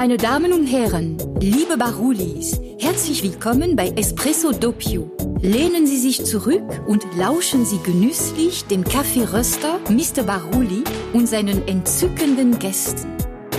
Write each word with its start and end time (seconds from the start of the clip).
Meine 0.00 0.16
Damen 0.16 0.52
und 0.52 0.66
Herren, 0.66 1.18
liebe 1.40 1.76
Barulis, 1.76 2.60
herzlich 2.78 3.24
willkommen 3.24 3.74
bei 3.74 3.88
Espresso 3.88 4.52
Doppio. 4.52 5.10
Lehnen 5.42 5.88
Sie 5.88 5.96
sich 5.96 6.24
zurück 6.24 6.62
und 6.86 7.04
lauschen 7.16 7.64
Sie 7.64 7.80
genüsslich 7.82 8.64
dem 8.66 8.84
Kaffeeröster 8.84 9.80
Mr. 9.90 10.22
Baruli 10.22 10.84
und 11.12 11.26
seinen 11.26 11.66
entzückenden 11.66 12.60
Gästen. 12.60 13.10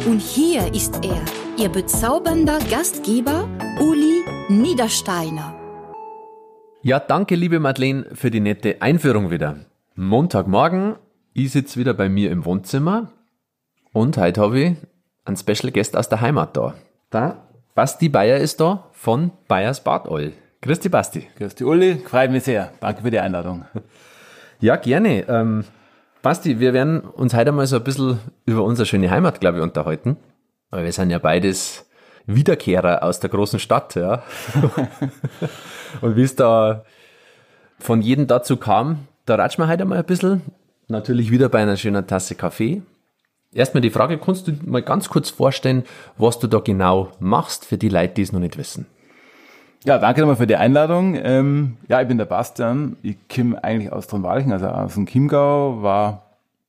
Und 0.05 0.21
hier 0.21 0.73
ist 0.73 1.03
er, 1.03 1.21
Ihr 1.57 1.67
bezaubernder 1.67 2.59
Gastgeber 2.71 3.49
Uli 3.81 4.23
Niedersteiner. 4.47 5.59
Ja, 6.83 7.01
danke, 7.01 7.35
liebe 7.35 7.59
Madeleine, 7.59 8.05
für 8.13 8.31
die 8.31 8.39
nette 8.39 8.81
Einführung 8.81 9.29
wieder. 9.29 9.65
Montagmorgen, 9.95 10.95
ich 11.33 11.51
sitze 11.51 11.77
wieder 11.77 11.93
bei 11.93 12.07
mir 12.07 12.31
im 12.31 12.45
Wohnzimmer 12.45 13.11
und 13.91 14.15
heute 14.15 14.39
habe 14.39 14.59
ich 14.61 14.77
einen 15.25 15.37
Special 15.37 15.71
Guest 15.71 15.95
aus 15.95 16.09
der 16.09 16.21
Heimat 16.21 16.55
da. 16.55 16.73
Da, 17.09 17.43
Basti 17.75 18.09
Bayer 18.09 18.37
ist 18.37 18.59
da 18.59 18.85
von 18.91 19.31
Bayers 19.47 19.83
Bad 19.83 20.07
Oil. 20.07 20.33
Christi 20.61 20.89
Basti. 20.89 21.27
Christi 21.37 21.63
Uli, 21.63 21.95
freut 22.05 22.31
mich 22.31 22.43
sehr. 22.43 22.73
Danke 22.81 23.01
für 23.01 23.11
die 23.11 23.19
Einladung. 23.19 23.65
Ja, 24.61 24.75
gerne. 24.75 25.25
Ähm, 25.29 25.63
Basti, 26.21 26.59
wir 26.59 26.73
werden 26.73 26.99
uns 26.99 27.33
heute 27.33 27.53
mal 27.53 27.65
so 27.65 27.77
ein 27.77 27.83
bisschen 27.85 28.19
über 28.45 28.65
unsere 28.65 28.85
schöne 28.85 29.09
Heimat, 29.09 29.39
glaube 29.39 29.59
ich, 29.59 29.63
unterhalten. 29.63 30.17
Weil 30.69 30.83
wir 30.83 30.91
sind 30.91 31.11
ja 31.11 31.17
beides 31.17 31.85
Wiederkehrer 32.25 33.01
aus 33.01 33.21
der 33.21 33.29
großen 33.29 33.59
Stadt, 33.59 33.95
ja. 33.95 34.21
Und 36.01 36.17
wie 36.17 36.23
es 36.23 36.35
da 36.35 36.83
von 37.79 38.01
jedem 38.01 38.27
dazu 38.27 38.57
kam, 38.57 39.07
da 39.25 39.35
ratschen 39.35 39.63
wir 39.63 39.69
heute 39.69 39.85
mal 39.85 39.99
ein 39.99 40.03
bisschen. 40.03 40.41
Natürlich 40.89 41.31
wieder 41.31 41.47
bei 41.47 41.61
einer 41.61 41.77
schönen 41.77 42.05
Tasse 42.05 42.35
Kaffee. 42.35 42.81
Erstmal 43.51 43.81
die 43.81 43.89
Frage, 43.89 44.19
kannst 44.19 44.47
du 44.47 44.51
mal 44.65 44.83
ganz 44.83 45.09
kurz 45.09 45.31
vorstellen, 45.31 45.83
was 46.17 46.37
du 46.37 46.47
da 46.47 46.59
genau 46.59 47.09
machst 47.19 47.65
für 47.65 47.77
die 47.77 47.89
Leute, 47.89 48.15
die 48.15 48.21
es 48.21 48.31
noch 48.31 48.39
nicht 48.39 48.57
wissen? 48.57 48.85
Ja, 49.85 49.97
danke 49.97 50.21
nochmal 50.21 50.35
für 50.35 50.45
die 50.45 50.57
Einladung. 50.57 51.15
Ähm, 51.15 51.77
ja, 51.87 52.01
ich 52.01 52.07
bin 52.07 52.17
der 52.17 52.25
Bastian. 52.25 52.97
Ich 53.01 53.17
komme 53.33 53.63
eigentlich 53.63 53.91
aus 53.91 54.07
Tronwalchen, 54.07 54.51
also 54.51 54.67
aus 54.67 54.93
dem 54.93 55.07
Chiemgau, 55.07 55.81
war 55.81 56.25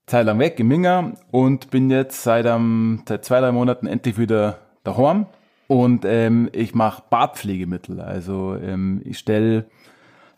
Zeit 0.06 0.26
lang 0.26 0.38
weg 0.38 0.58
in 0.58 0.68
Minga 0.68 1.12
und 1.30 1.70
bin 1.70 1.90
jetzt 1.90 2.22
seit, 2.22 2.46
um, 2.46 3.02
seit 3.06 3.24
zwei, 3.24 3.40
drei 3.40 3.52
Monaten 3.52 3.86
endlich 3.86 4.16
wieder 4.16 4.58
daheim. 4.84 5.26
Und 5.66 6.04
ähm, 6.04 6.48
ich 6.52 6.74
mache 6.74 7.02
Bartpflegemittel. 7.10 8.00
Also 8.00 8.56
ähm, 8.56 9.02
ich 9.04 9.18
stelle 9.18 9.66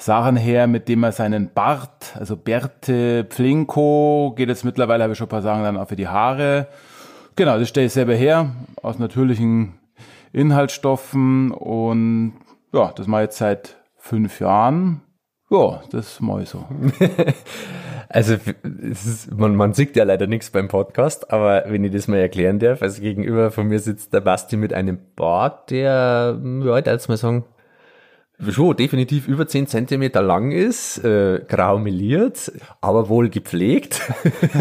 Sachen 0.03 0.36
her, 0.36 0.67
mit 0.67 0.89
denen 0.89 1.00
man 1.00 1.12
seinen 1.12 1.53
Bart, 1.53 2.17
also 2.19 2.36
Bärte, 2.36 3.25
Pflinko, 3.25 4.34
geht 4.36 4.48
jetzt 4.48 4.64
mittlerweile, 4.64 5.05
habe 5.05 5.12
ich 5.12 5.19
schon 5.19 5.28
ein 5.28 5.31
paar 5.31 5.42
Sachen 5.42 5.62
dann 5.62 5.77
auch 5.77 5.89
für 5.89 5.97
die 5.97 6.09
Haare. 6.09 6.67
Genau, 7.36 7.56
das 7.59 7.69
stelle 7.69 7.86
ich 7.86 7.92
selber 7.92 8.14
her, 8.14 8.50
aus 8.83 8.98
natürlichen 8.98 9.75
Inhaltsstoffen 10.33 11.53
und 11.53 12.33
ja, 12.72 12.92
das 12.97 13.06
mache 13.06 13.22
ich 13.22 13.27
jetzt 13.27 13.39
seit 13.39 13.77
fünf 13.97 14.41
Jahren. 14.41 15.03
Ja, 15.50 15.83
das 15.91 16.20
mache 16.20 16.42
ich 16.42 16.48
so. 16.48 16.64
Also 18.14 18.37
ist, 18.91 19.34
man, 19.34 19.56
man 19.56 19.72
sieht 19.72 19.97
ja 19.97 20.05
leider 20.05 20.27
nichts 20.27 20.50
beim 20.50 20.69
Podcast, 20.69 21.33
aber 21.33 21.64
wenn 21.69 21.83
ich 21.83 21.92
das 21.92 22.09
mal 22.09 22.19
erklären 22.19 22.59
darf, 22.59 22.83
also 22.83 23.00
gegenüber 23.00 23.50
von 23.50 23.69
mir 23.69 23.78
sitzt 23.78 24.12
der 24.12 24.20
Basti 24.20 24.59
mit 24.59 24.75
einem 24.75 24.98
Bart, 25.16 25.70
der, 25.70 26.39
ja, 26.62 26.78
jetzt 26.78 27.09
mal 27.09 27.16
sagen, 27.16 27.47
schon 28.50 28.76
definitiv 28.76 29.28
über 29.28 29.46
10 29.46 29.66
Zentimeter 29.66 30.22
lang 30.22 30.50
ist, 30.50 31.04
äh, 31.04 31.40
grau 31.46 31.78
meliert, 31.78 32.52
aber 32.80 33.08
wohl 33.08 33.28
gepflegt. 33.28 34.00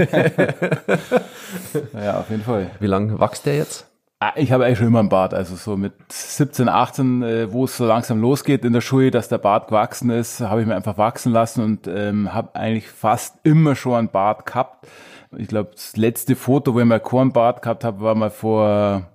ja, 1.94 2.20
auf 2.20 2.30
jeden 2.30 2.44
Fall. 2.44 2.72
Wie 2.80 2.88
lang 2.88 3.20
wächst 3.20 3.46
der 3.46 3.58
jetzt? 3.58 3.88
Ah, 4.20 4.34
ich 4.36 4.52
habe 4.52 4.66
eigentlich 4.66 4.78
schon 4.78 4.86
immer 4.86 5.00
einen 5.00 5.10
Bart, 5.10 5.34
also 5.34 5.56
so 5.56 5.76
mit 5.78 5.94
17, 6.10 6.70
18, 6.70 7.24
äh, 7.24 7.52
wo 7.52 7.66
es 7.66 7.76
so 7.76 7.88
langsam 7.88 8.22
losgeht 8.22 8.64
in 8.64 8.74
der 8.74 8.82
Schule, 8.82 9.10
dass 9.10 9.30
der 9.30 9.40
Bart 9.40 9.70
gewachsen 9.70 10.12
ist, 10.12 10.42
habe 10.42 10.62
ich 10.62 10.68
mir 10.68 10.76
einfach 10.76 11.00
wachsen 11.00 11.32
lassen 11.32 11.64
und 11.64 11.88
ähm, 11.88 12.32
habe 12.32 12.54
eigentlich 12.54 12.88
fast 12.88 13.38
immer 13.42 13.76
schon 13.76 13.96
einen 13.96 14.10
Bart 14.10 14.46
gehabt. 14.46 14.86
Ich 15.36 15.48
glaube, 15.48 15.72
das 15.74 15.98
letzte 15.98 16.36
Foto, 16.36 16.76
wo 16.76 16.80
ich 16.80 16.86
mal 16.86 17.00
keinen 17.00 17.34
Bart 17.34 17.64
gehabt 17.64 17.84
habe, 17.84 18.02
war 18.02 18.14
mal 18.14 18.30
vor 18.30 19.11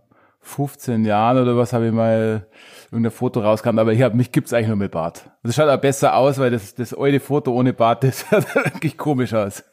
15 0.47 1.05
Jahren 1.05 1.39
oder 1.39 1.57
was, 1.57 1.73
habe 1.73 1.87
ich 1.87 1.93
mal 1.93 2.47
irgendein 2.93 3.11
Foto 3.11 3.41
rauskam, 3.41 3.79
aber 3.79 3.93
hier 3.93 4.11
mich 4.11 4.31
gibt's 4.31 4.53
eigentlich 4.53 4.69
nur 4.69 4.77
mit 4.77 4.93
Bart. 4.93 5.29
Das 5.43 5.57
schaut 5.57 5.69
auch 5.69 5.81
besser 5.81 6.15
aus, 6.15 6.39
weil 6.39 6.51
das, 6.51 6.75
das 6.75 6.95
alte 6.95 7.19
Foto 7.19 7.53
ohne 7.53 7.73
Bart, 7.73 8.05
das 8.05 8.21
sieht 8.21 8.55
wirklich 8.55 8.97
komisch 8.97 9.35
aus. 9.35 9.65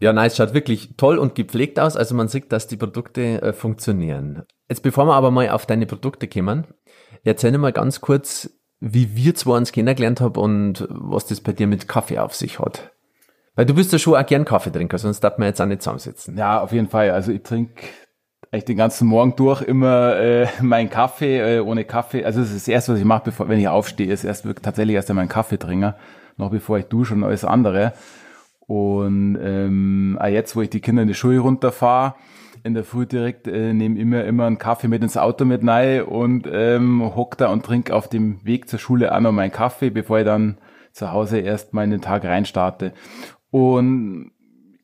Ja, 0.00 0.12
nein, 0.12 0.26
es 0.26 0.36
schaut 0.36 0.54
wirklich 0.54 0.96
toll 0.96 1.18
und 1.18 1.34
gepflegt 1.34 1.78
aus. 1.78 1.96
Also 1.96 2.14
man 2.14 2.28
sieht, 2.28 2.52
dass 2.52 2.66
die 2.66 2.76
Produkte 2.76 3.40
äh, 3.42 3.52
funktionieren. 3.52 4.42
Jetzt 4.68 4.82
bevor 4.82 5.06
wir 5.06 5.14
aber 5.14 5.30
mal 5.30 5.48
auf 5.50 5.66
deine 5.66 5.86
Produkte 5.86 6.28
kommen, 6.28 6.66
erzähl 7.24 7.56
mal 7.56 7.72
ganz 7.72 8.00
kurz, 8.00 8.50
wie 8.80 9.16
wir 9.16 9.34
zwei 9.34 9.56
uns 9.56 9.72
kennengelernt 9.72 10.20
haben 10.20 10.40
und 10.40 10.86
was 10.90 11.26
das 11.26 11.40
bei 11.40 11.52
dir 11.52 11.66
mit 11.66 11.88
Kaffee 11.88 12.18
auf 12.18 12.34
sich 12.34 12.58
hat. 12.58 12.92
Weil 13.54 13.64
du 13.64 13.74
bist 13.74 13.92
ja 13.92 13.98
schon 13.98 14.16
auch 14.16 14.26
gern 14.26 14.44
Kaffeetrinker, 14.44 14.98
sonst 14.98 15.20
darf 15.20 15.38
man 15.38 15.48
jetzt 15.48 15.60
auch 15.60 15.66
nicht 15.66 15.80
zusammensitzen. 15.82 16.36
Ja, 16.36 16.60
auf 16.60 16.72
jeden 16.72 16.88
Fall. 16.88 17.10
Also 17.10 17.32
ich 17.32 17.42
trinke 17.42 17.82
eigentlich 18.50 18.64
den 18.64 18.76
ganzen 18.76 19.08
Morgen 19.08 19.34
durch 19.36 19.62
immer 19.62 20.16
äh, 20.16 20.46
meinen 20.62 20.90
Kaffee 20.90 21.56
äh, 21.56 21.60
ohne 21.60 21.84
Kaffee. 21.84 22.24
Also 22.24 22.40
das 22.40 22.50
ist 22.50 22.66
das 22.66 22.68
Erste, 22.68 22.92
was 22.92 22.98
ich 23.00 23.04
mache, 23.04 23.24
bevor, 23.26 23.48
wenn 23.48 23.58
ich 23.58 23.68
aufstehe, 23.68 24.12
ist 24.12 24.24
erst 24.24 24.44
wirklich 24.44 24.64
tatsächlich 24.64 24.94
erst 24.94 25.10
einmal 25.10 25.22
einen 25.22 25.28
Kaffeetrinker, 25.28 25.96
noch 26.36 26.50
bevor 26.50 26.78
ich 26.78 26.86
dusche 26.86 27.14
und 27.14 27.24
alles 27.24 27.44
andere. 27.44 27.92
Und 28.66 29.38
ähm, 29.40 30.18
auch 30.20 30.26
jetzt, 30.26 30.56
wo 30.56 30.62
ich 30.62 30.70
die 30.70 30.80
Kinder 30.80 31.02
in 31.02 31.08
die 31.08 31.14
Schule 31.14 31.38
runterfahre, 31.38 32.14
in 32.64 32.74
der 32.74 32.84
Früh 32.84 33.06
direkt 33.06 33.46
äh, 33.46 33.72
nehme 33.72 33.98
immer 33.98 34.24
immer 34.24 34.46
einen 34.46 34.58
Kaffee 34.58 34.88
mit 34.88 35.02
ins 35.02 35.16
Auto 35.16 35.44
mit 35.44 35.66
rein 35.66 36.02
und 36.02 36.48
ähm, 36.50 37.14
hock 37.14 37.38
da 37.38 37.48
und 37.48 37.64
trinke 37.64 37.94
auf 37.94 38.08
dem 38.08 38.44
Weg 38.44 38.68
zur 38.68 38.80
Schule 38.80 39.14
auch 39.14 39.20
noch 39.20 39.30
meinen 39.30 39.52
Kaffee, 39.52 39.90
bevor 39.90 40.18
ich 40.18 40.24
dann 40.24 40.58
zu 40.92 41.12
Hause 41.12 41.38
erst 41.38 41.74
mal 41.74 41.84
in 41.84 41.90
den 41.90 42.00
Tag 42.00 42.24
reinstarte. 42.24 42.92
Und 43.50 44.32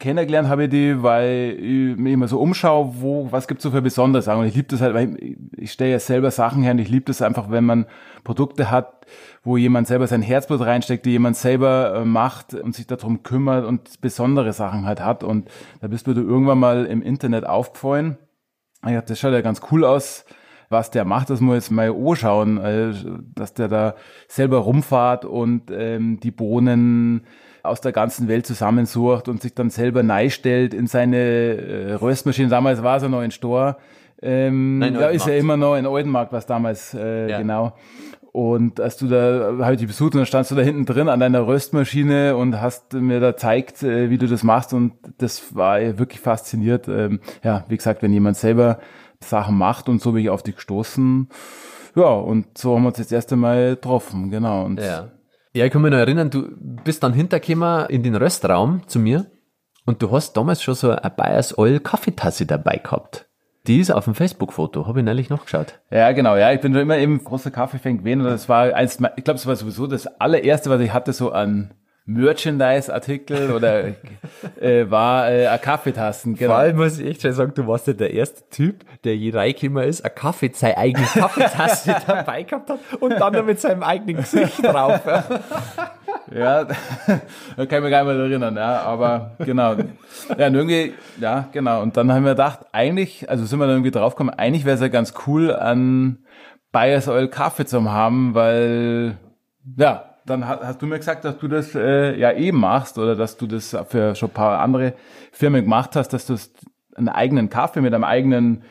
kennengelernt 0.02 0.48
habe 0.48 0.64
ich 0.64 0.70
die, 0.70 1.02
weil 1.02 1.56
ich 1.58 1.96
mich 1.96 2.12
immer 2.12 2.26
so 2.26 2.40
umschaue, 2.40 2.94
wo, 3.00 3.30
was 3.30 3.46
gibt's 3.46 3.62
so 3.62 3.70
für 3.70 3.82
besondere 3.82 4.20
Sachen. 4.20 4.40
Und 4.40 4.46
ich 4.46 4.54
liebe 4.56 4.66
das 4.68 4.80
halt, 4.80 4.94
weil 4.94 5.16
ich, 5.22 5.36
ich 5.56 5.72
stelle 5.72 5.92
ja 5.92 6.00
selber 6.00 6.32
Sachen 6.32 6.64
her 6.64 6.72
und 6.72 6.80
ich 6.80 6.88
liebe 6.88 7.04
das 7.04 7.22
einfach, 7.22 7.50
wenn 7.50 7.64
man 7.64 7.86
Produkte 8.24 8.70
hat, 8.70 9.06
wo 9.44 9.56
jemand 9.56 9.86
selber 9.86 10.08
sein 10.08 10.20
Herzblut 10.20 10.60
reinsteckt, 10.60 11.06
die 11.06 11.10
jemand 11.10 11.36
selber 11.36 11.94
äh, 11.94 12.04
macht 12.04 12.52
und 12.52 12.74
sich 12.74 12.88
darum 12.88 13.22
kümmert 13.22 13.64
und 13.64 14.00
besondere 14.00 14.52
Sachen 14.52 14.86
halt 14.86 15.00
hat. 15.00 15.22
Und 15.22 15.48
da 15.80 15.86
bist 15.86 16.08
du 16.08 16.12
irgendwann 16.12 16.58
mal 16.58 16.84
im 16.84 17.00
Internet 17.00 17.46
aufgefallen. 17.46 18.19
Ich 18.84 18.92
dachte, 18.92 19.12
das 19.12 19.20
schaut 19.20 19.32
ja 19.32 19.40
ganz 19.40 19.60
cool 19.70 19.84
aus 19.84 20.24
was 20.72 20.91
der 20.91 21.05
macht, 21.05 21.31
das 21.31 21.41
muss 21.41 21.55
jetzt 21.55 21.71
mal 21.71 21.91
anschauen, 21.91 22.59
äh, 22.59 22.93
dass 23.34 23.55
der 23.55 23.69
da 23.69 23.94
selber 24.27 24.59
rumfahrt 24.59 25.25
und 25.25 25.71
ähm, 25.71 26.19
die 26.21 26.31
Bohnen 26.31 27.22
aus 27.62 27.81
der 27.81 27.93
ganzen 27.93 28.27
Welt 28.28 28.47
zusammensucht 28.47 29.28
und 29.28 29.41
sich 29.41 29.55
dann 29.55 29.71
selber 29.71 30.03
neistellt 30.03 30.75
in 30.75 30.87
seine 30.87 31.16
äh, 31.16 31.93
Röstmaschine. 31.94 32.49
Damals 32.49 32.82
war 32.82 32.97
es 32.97 33.05
ja 33.05 33.09
noch 33.09 33.22
in 33.22 33.31
Stor. 33.31 33.77
Ähm, 34.21 34.78
Nein, 34.78 34.94
da 34.94 35.09
ist 35.09 35.27
ja 35.27 35.34
immer 35.34 35.56
noch 35.56 35.77
in 35.77 35.87
Oldenmarkt, 35.87 36.32
was 36.32 36.47
damals 36.47 36.94
äh, 36.94 37.31
ja. 37.31 37.38
genau. 37.38 37.75
Und 38.32 38.81
als 38.81 38.97
du 38.97 39.09
da, 39.09 39.59
habe 39.61 39.75
ich 39.75 39.81
dich 39.81 39.88
besucht 39.88 40.15
und 40.15 40.21
dann 40.21 40.27
standst 40.27 40.50
du 40.50 40.55
da 40.55 40.62
hinten 40.62 40.87
drin 40.87 41.11
an 41.11 41.21
deiner 41.21 41.47
Röstmaschine 41.47 42.34
und 42.34 42.62
hast 42.62 42.94
mir 42.94 43.21
da 43.21 43.37
zeigt, 43.37 43.82
äh, 43.82 44.09
wie 44.09 44.16
du 44.16 44.27
das 44.27 44.43
machst 44.43 44.72
und 44.72 44.94
das 45.19 45.55
war 45.55 45.78
wirklich 45.99 46.21
fasziniert. 46.21 46.88
Ähm, 46.88 47.21
ja, 47.44 47.65
wie 47.69 47.77
gesagt, 47.77 48.03
wenn 48.03 48.12
jemand 48.12 48.38
selber 48.38 48.78
Sachen 49.22 49.56
macht 49.56 49.88
und 49.88 50.00
so 50.00 50.12
bin 50.12 50.22
ich 50.22 50.31
auf 50.31 50.43
dich 50.43 50.56
gestoßen. 50.56 51.28
Ja, 51.94 52.10
und 52.10 52.56
so 52.56 52.75
haben 52.75 52.82
wir 52.82 52.88
uns 52.88 52.99
jetzt 52.99 53.12
erst 53.12 53.32
einmal 53.32 53.70
getroffen, 53.70 54.31
genau. 54.31 54.64
Und 54.64 54.81
ja. 54.81 55.11
Ja, 55.55 55.67
ich 55.67 55.73
kann 55.73 55.82
mich 55.82 55.91
noch 55.91 55.99
erinnern, 55.99 56.31
du 56.31 56.49
bist 56.56 57.02
dann 57.02 57.12
hintergekommen 57.12 57.87
in 57.91 58.02
den 58.02 58.17
Röstraum 58.17 58.88
zu 58.88 58.99
mir 58.99 59.26
und 59.85 60.00
du 60.02 60.11
hast 60.11 60.32
damals 60.35 60.62
schon 60.62 60.75
so 60.75 60.91
eine 60.91 61.11
Bayers 61.11 61.58
Oil 61.58 61.79
Kaffeetasse 61.79 62.46
dabei 62.46 62.81
gehabt. 62.82 63.29
Die 63.67 63.79
ist 63.79 63.91
auf 63.91 64.06
dem 64.06 64.14
Facebook-Foto, 64.14 64.87
habe 64.87 65.00
ich 65.00 65.05
neulich 65.05 65.29
noch 65.29 65.44
geschaut. 65.44 65.81
Ja, 65.91 66.11
genau, 66.12 66.37
ja, 66.37 66.52
ich 66.52 66.61
bin 66.61 66.73
schon 66.73 66.82
immer 66.82 66.96
eben 66.96 67.23
großer 67.23 67.50
Kaffeefan 67.50 67.99
gewesen 67.99 68.23
und 68.23 68.29
das 68.29 68.49
war 68.49 68.75
eins, 68.75 68.99
ich 69.17 69.25
glaube, 69.25 69.38
es 69.38 69.46
war 69.46 69.55
sowieso 69.55 69.87
das 69.87 70.06
allererste, 70.20 70.70
was 70.70 70.81
ich 70.81 70.93
hatte, 70.93 71.12
so 71.12 71.32
an 71.32 71.75
Merchandise-Artikel 72.04 73.52
oder 73.52 73.94
äh, 74.60 74.90
war 74.90 75.31
äh, 75.31 75.46
ein 75.46 75.60
Kaffeetassen. 75.60 76.34
Genau. 76.34 76.50
Vor 76.50 76.58
allem 76.58 76.76
muss 76.76 76.99
ich 76.99 77.06
echt 77.06 77.22
schon 77.22 77.32
sagen, 77.32 77.52
du 77.54 77.66
warst 77.69 77.87
ja 77.87 77.93
der 77.93 78.12
erste 78.12 78.49
Typ, 78.50 78.84
der 79.04 79.16
je 79.16 79.31
reingekommen 79.31 79.84
ist, 79.88 80.04
ein 80.04 80.14
Kaffee, 80.14 80.50
seine 80.52 80.78
eigene 80.78 81.06
Kaffeetasse 81.12 81.96
dabei 82.04 82.43
gehabt 82.43 82.70
hat 82.70 82.81
und 82.99 83.12
dann 83.12 83.32
noch 83.32 83.44
mit 83.44 83.60
seinem 83.60 83.84
eigenen 83.84 84.16
Gesicht 84.16 84.64
drauf. 84.64 85.00
ja, 86.34 86.64
da 86.64 86.75
kann 87.66 87.78
ich 87.78 87.81
mich 87.82 87.90
gar 87.90 88.05
nicht 88.05 88.14
mehr 88.14 88.25
erinnern, 88.25 88.56
ja, 88.56 88.82
aber 88.82 89.37
genau. 89.38 89.76
Ja, 90.37 90.46
und 90.48 90.55
irgendwie, 90.55 90.94
ja, 91.20 91.48
genau. 91.52 91.82
Und 91.82 91.96
dann 91.96 92.12
haben 92.12 92.25
wir 92.25 92.32
gedacht, 92.32 92.60
eigentlich, 92.72 93.31
also 93.31 93.44
sind 93.44 93.60
wir 93.60 93.66
dann 93.66 93.76
irgendwie 93.76 93.93
draufgekommen, 93.93 94.34
eigentlich 94.34 94.64
wäre 94.64 94.75
es 94.75 94.81
ja 94.81 94.88
ganz 94.88 95.14
cool, 95.26 95.55
an 95.55 96.19
Bayers 96.72 97.06
Oil 97.06 97.28
Kaffee 97.28 97.66
zu 97.66 97.93
haben, 97.93 98.34
weil, 98.34 99.19
ja, 99.76 100.12
dann 100.26 100.46
hast 100.46 100.80
du 100.80 100.86
mir 100.86 100.98
gesagt, 100.98 101.24
dass 101.24 101.38
du 101.38 101.48
das 101.48 101.74
äh, 101.74 102.16
ja 102.19 102.32
eben 102.32 102.58
machst 102.58 102.98
oder 102.98 103.16
dass 103.16 103.36
du 103.36 103.46
das 103.46 103.76
für 103.88 104.14
schon 104.14 104.30
ein 104.30 104.34
paar 104.34 104.60
andere 104.60 104.94
Firmen 105.32 105.62
gemacht 105.62 105.96
hast, 105.96 106.08
dass 106.08 106.26
du 106.26 106.36
einen 106.96 107.08
eigenen 107.08 107.50
Kaffee 107.50 107.80
mit 107.80 107.94
einem 107.94 108.04
eigenen 108.04 108.64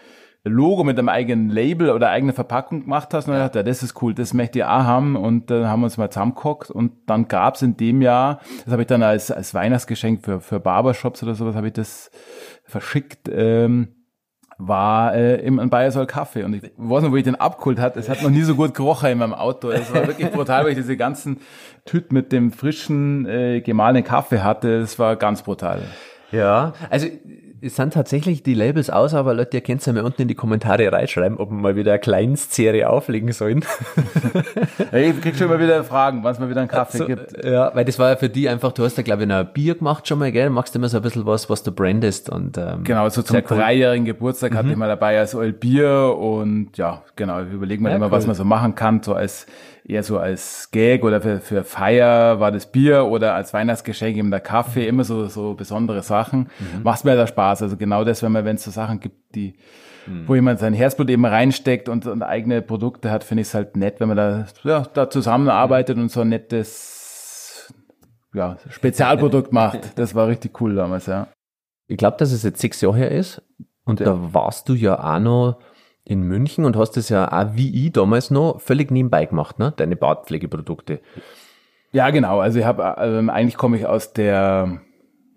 Logo, 0.43 0.83
mit 0.83 0.97
einem 0.97 1.09
eigenen 1.09 1.49
Label 1.49 1.91
oder 1.91 2.09
eigene 2.09 2.33
Verpackung 2.33 2.81
gemacht 2.81 3.13
hast. 3.13 3.27
Und 3.27 3.33
dann 3.33 3.43
dachte, 3.43 3.59
ja, 3.59 3.63
das 3.63 3.83
ist 3.83 4.01
cool, 4.01 4.15
das 4.15 4.33
möchte 4.33 4.59
ich 4.59 4.65
auch 4.65 4.69
haben. 4.69 5.15
Und 5.15 5.51
dann 5.51 5.67
haben 5.67 5.81
wir 5.81 5.85
uns 5.85 5.97
mal 5.97 6.09
zusammengehockt 6.09 6.71
und 6.71 6.93
dann 7.05 7.27
gab's 7.27 7.61
in 7.61 7.77
dem 7.77 8.01
Jahr, 8.01 8.39
das 8.63 8.71
habe 8.71 8.81
ich 8.81 8.87
dann 8.87 9.03
als, 9.03 9.29
als 9.29 9.53
Weihnachtsgeschenk 9.53 10.25
für, 10.25 10.41
für 10.41 10.59
Barbershops 10.59 11.21
oder 11.21 11.35
sowas, 11.35 11.55
habe 11.55 11.67
ich 11.67 11.73
das 11.73 12.09
verschickt. 12.63 13.29
Ähm, 13.31 14.00
war 14.67 15.15
äh, 15.15 15.37
im 15.41 15.69
Bayersol 15.69 16.05
Kaffee 16.05 16.43
und 16.43 16.53
ich 16.53 16.63
weiß 16.77 17.03
nicht, 17.03 17.11
wo 17.11 17.15
ich 17.15 17.23
den 17.23 17.35
abgeholt 17.35 17.79
hat. 17.79 17.97
Es 17.97 18.09
hat 18.09 18.21
noch 18.21 18.29
nie 18.29 18.43
so 18.43 18.55
gut 18.55 18.73
gerochen 18.73 19.09
in 19.09 19.17
meinem 19.17 19.33
Auto. 19.33 19.69
Es 19.69 19.93
war 19.93 20.07
wirklich 20.07 20.31
brutal, 20.31 20.63
weil 20.63 20.71
ich 20.71 20.77
diese 20.77 20.97
ganzen 20.97 21.39
Tüten 21.85 22.13
mit 22.13 22.31
dem 22.31 22.51
frischen 22.51 23.25
äh, 23.25 23.61
gemahlenen 23.61 24.03
Kaffee 24.03 24.39
hatte. 24.39 24.77
Es 24.77 24.99
war 24.99 25.15
ganz 25.15 25.41
brutal. 25.41 25.81
Ja, 26.31 26.73
also 26.89 27.07
es 27.63 27.75
sind 27.75 27.93
tatsächlich 27.93 28.41
die 28.41 28.55
Labels 28.55 28.89
aus, 28.89 29.13
aber 29.13 29.35
Leute, 29.35 29.57
ihr 29.57 29.61
könnt 29.61 29.85
ja 29.85 29.93
mal 29.93 30.01
unten 30.01 30.23
in 30.23 30.27
die 30.27 30.35
Kommentare 30.35 30.91
reinschreiben, 30.91 31.37
ob 31.37 31.51
wir 31.51 31.55
mal 31.55 31.75
wieder 31.75 31.91
eine 31.91 31.99
Kleinstserie 31.99 32.89
auflegen 32.89 33.31
sollen. 33.33 33.63
ich 34.91 35.21
krieg 35.21 35.35
schon 35.35 35.47
mal 35.47 35.59
wieder 35.59 35.83
Fragen, 35.83 36.23
wann 36.23 36.33
es 36.33 36.39
mal 36.39 36.49
wieder 36.49 36.61
einen 36.61 36.69
Kaffee 36.69 36.97
so, 36.97 37.05
gibt. 37.05 37.43
Ja, 37.45 37.73
weil 37.75 37.85
das 37.85 37.99
war 37.99 38.09
ja 38.09 38.15
für 38.15 38.29
die 38.29 38.49
einfach, 38.49 38.71
du 38.71 38.83
hast 38.83 38.97
ja 38.97 39.03
glaube 39.03 39.25
ich 39.25 39.31
ein 39.31 39.53
Bier 39.53 39.75
gemacht 39.75 40.07
schon 40.07 40.17
mal, 40.17 40.31
gell? 40.31 40.47
Du 40.47 40.53
machst 40.53 40.75
immer 40.75 40.89
so 40.89 40.97
ein 40.97 41.03
bisschen 41.03 41.25
was, 41.27 41.51
was 41.51 41.61
du 41.61 41.71
brandest 41.71 42.29
und 42.29 42.57
ähm, 42.57 42.83
Genau, 42.83 43.07
so 43.09 43.21
zum 43.21 43.37
cool. 43.37 43.43
dreijährigen 43.43 44.05
Geburtstag 44.05 44.53
mhm. 44.53 44.57
hatte 44.57 44.69
ich 44.69 44.75
mal 44.75 44.87
dabei 44.87 45.19
als 45.19 45.35
Oil 45.35 45.53
Bier 45.53 46.17
und 46.17 46.75
ja, 46.77 47.03
genau, 47.15 47.41
überlegen 47.41 47.83
wir 47.83 47.91
ja, 47.91 47.97
immer, 47.97 48.07
cool. 48.07 48.11
was 48.11 48.25
man 48.25 48.35
so 48.35 48.43
machen 48.43 48.73
kann, 48.73 49.03
so 49.03 49.13
als 49.13 49.45
eher 49.83 50.03
so 50.03 50.19
als 50.19 50.69
Gag 50.71 51.03
oder 51.03 51.21
für, 51.21 51.39
für 51.39 51.63
Feier 51.63 52.39
war 52.39 52.51
das 52.51 52.71
Bier 52.71 53.05
oder 53.05 53.33
als 53.33 53.53
Weihnachtsgeschenk 53.53 54.17
eben 54.17 54.31
der 54.31 54.39
Kaffee, 54.39 54.87
immer 54.87 55.03
so, 55.03 55.27
so 55.27 55.53
besondere 55.53 56.03
Sachen. 56.03 56.49
Mhm. 56.59 56.83
Macht 56.83 57.03
mir 57.05 57.15
da 57.15 57.27
Spaß. 57.27 57.63
Also 57.63 57.77
genau 57.77 58.03
das, 58.03 58.23
wenn 58.23 58.31
man, 58.31 58.45
wenn 58.45 58.55
es 58.55 58.63
so 58.63 58.71
Sachen 58.71 58.99
gibt, 58.99 59.35
die, 59.35 59.55
mhm. 60.07 60.27
wo 60.27 60.35
jemand 60.35 60.59
sein 60.59 60.73
Herzblut 60.73 61.09
eben 61.09 61.25
reinsteckt 61.25 61.89
und, 61.89 62.05
und 62.05 62.23
eigene 62.23 62.61
Produkte 62.61 63.11
hat, 63.11 63.23
finde 63.23 63.41
ich 63.41 63.47
es 63.47 63.53
halt 63.53 63.75
nett, 63.75 63.99
wenn 63.99 64.07
man 64.07 64.17
da, 64.17 64.45
ja, 64.63 64.81
da 64.93 65.09
zusammenarbeitet 65.09 65.97
mhm. 65.97 66.03
und 66.03 66.11
so 66.11 66.21
ein 66.21 66.29
nettes, 66.29 67.73
ja, 68.33 68.57
Spezialprodukt 68.69 69.51
macht. 69.53 69.97
Das 69.97 70.15
war 70.15 70.27
richtig 70.27 70.61
cool 70.61 70.75
damals, 70.75 71.07
ja. 71.07 71.27
Ich 71.87 71.97
glaube, 71.97 72.17
dass 72.17 72.31
es 72.31 72.43
jetzt 72.43 72.61
sechs 72.61 72.79
Jahre 72.81 72.97
her 72.97 73.11
ist. 73.11 73.41
Und 73.83 73.99
ja. 73.99 74.05
da 74.05 74.33
warst 74.33 74.69
du 74.69 74.73
ja 74.73 74.97
auch 75.03 75.19
noch 75.19 75.59
in 76.03 76.23
München 76.23 76.65
und 76.65 76.75
hast 76.75 76.93
das 76.93 77.09
ja 77.09 77.31
auch 77.31 77.55
wie 77.55 77.85
ich 77.85 77.93
damals 77.93 78.31
noch 78.31 78.59
völlig 78.59 78.91
nebenbei 78.91 79.25
gemacht, 79.25 79.59
ne? 79.59 79.73
Deine 79.75 79.95
Bartpflegeprodukte. 79.95 80.99
Ja, 81.91 82.09
genau. 82.09 82.39
Also 82.39 82.59
ich 82.59 82.65
habe 82.65 82.95
ähm, 82.99 83.29
eigentlich 83.29 83.57
komme 83.57 83.77
ich 83.77 83.85
aus 83.85 84.13
der 84.13 84.81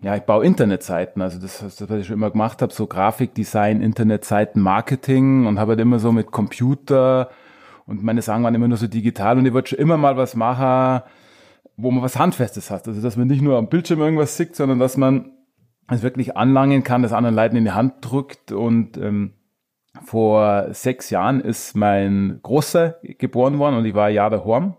ja, 0.01 0.15
ich 0.15 0.23
baue 0.23 0.45
Internetseiten, 0.45 1.21
also 1.21 1.39
das, 1.39 1.59
das 1.59 1.89
was 1.89 1.99
ich 1.99 2.07
schon 2.07 2.17
immer 2.17 2.29
gemacht 2.29 2.61
habe, 2.61 2.71
so 2.71 2.85
Grafikdesign, 2.85 3.81
Internetseiten, 3.81 4.61
Marketing 4.61 5.47
und 5.47 5.59
habe 5.59 5.71
halt 5.71 5.79
immer 5.79 5.97
so 5.99 6.11
mit 6.11 6.31
Computer 6.31 7.29
und 7.87 8.03
meine 8.03 8.21
Sachen 8.21 8.43
waren 8.43 8.53
immer 8.53 8.67
nur 8.67 8.77
so 8.77 8.87
digital 8.87 9.37
und 9.37 9.45
ich 9.45 9.53
wollte 9.53 9.69
schon 9.69 9.79
immer 9.79 9.97
mal 9.97 10.17
was 10.17 10.35
machen, 10.35 11.03
wo 11.77 11.91
man 11.91 12.03
was 12.03 12.19
Handfestes 12.19 12.71
hat. 12.71 12.87
Also 12.87 13.01
dass 13.01 13.17
man 13.17 13.27
nicht 13.27 13.41
nur 13.41 13.57
am 13.57 13.67
Bildschirm 13.67 13.99
irgendwas 13.99 14.37
sieht, 14.37 14.55
sondern 14.55 14.79
dass 14.79 14.97
man 14.97 15.31
es 15.87 16.03
wirklich 16.03 16.35
anlangen 16.35 16.83
kann, 16.83 17.03
das 17.03 17.13
anderen 17.13 17.35
Leuten 17.35 17.55
in 17.55 17.65
die 17.65 17.71
Hand 17.71 17.95
drückt 18.01 18.51
und 18.51 18.97
ähm, 18.97 19.34
vor 20.03 20.73
sechs 20.73 21.09
Jahren 21.09 21.41
ist 21.41 21.75
mein 21.75 22.39
Großer 22.43 22.97
geboren 23.17 23.59
worden 23.59 23.77
und 23.77 23.85
ich 23.85 23.93
war 23.93 24.07
ein 24.07 24.15
Jahr 24.15 24.29
daheim. 24.29 24.75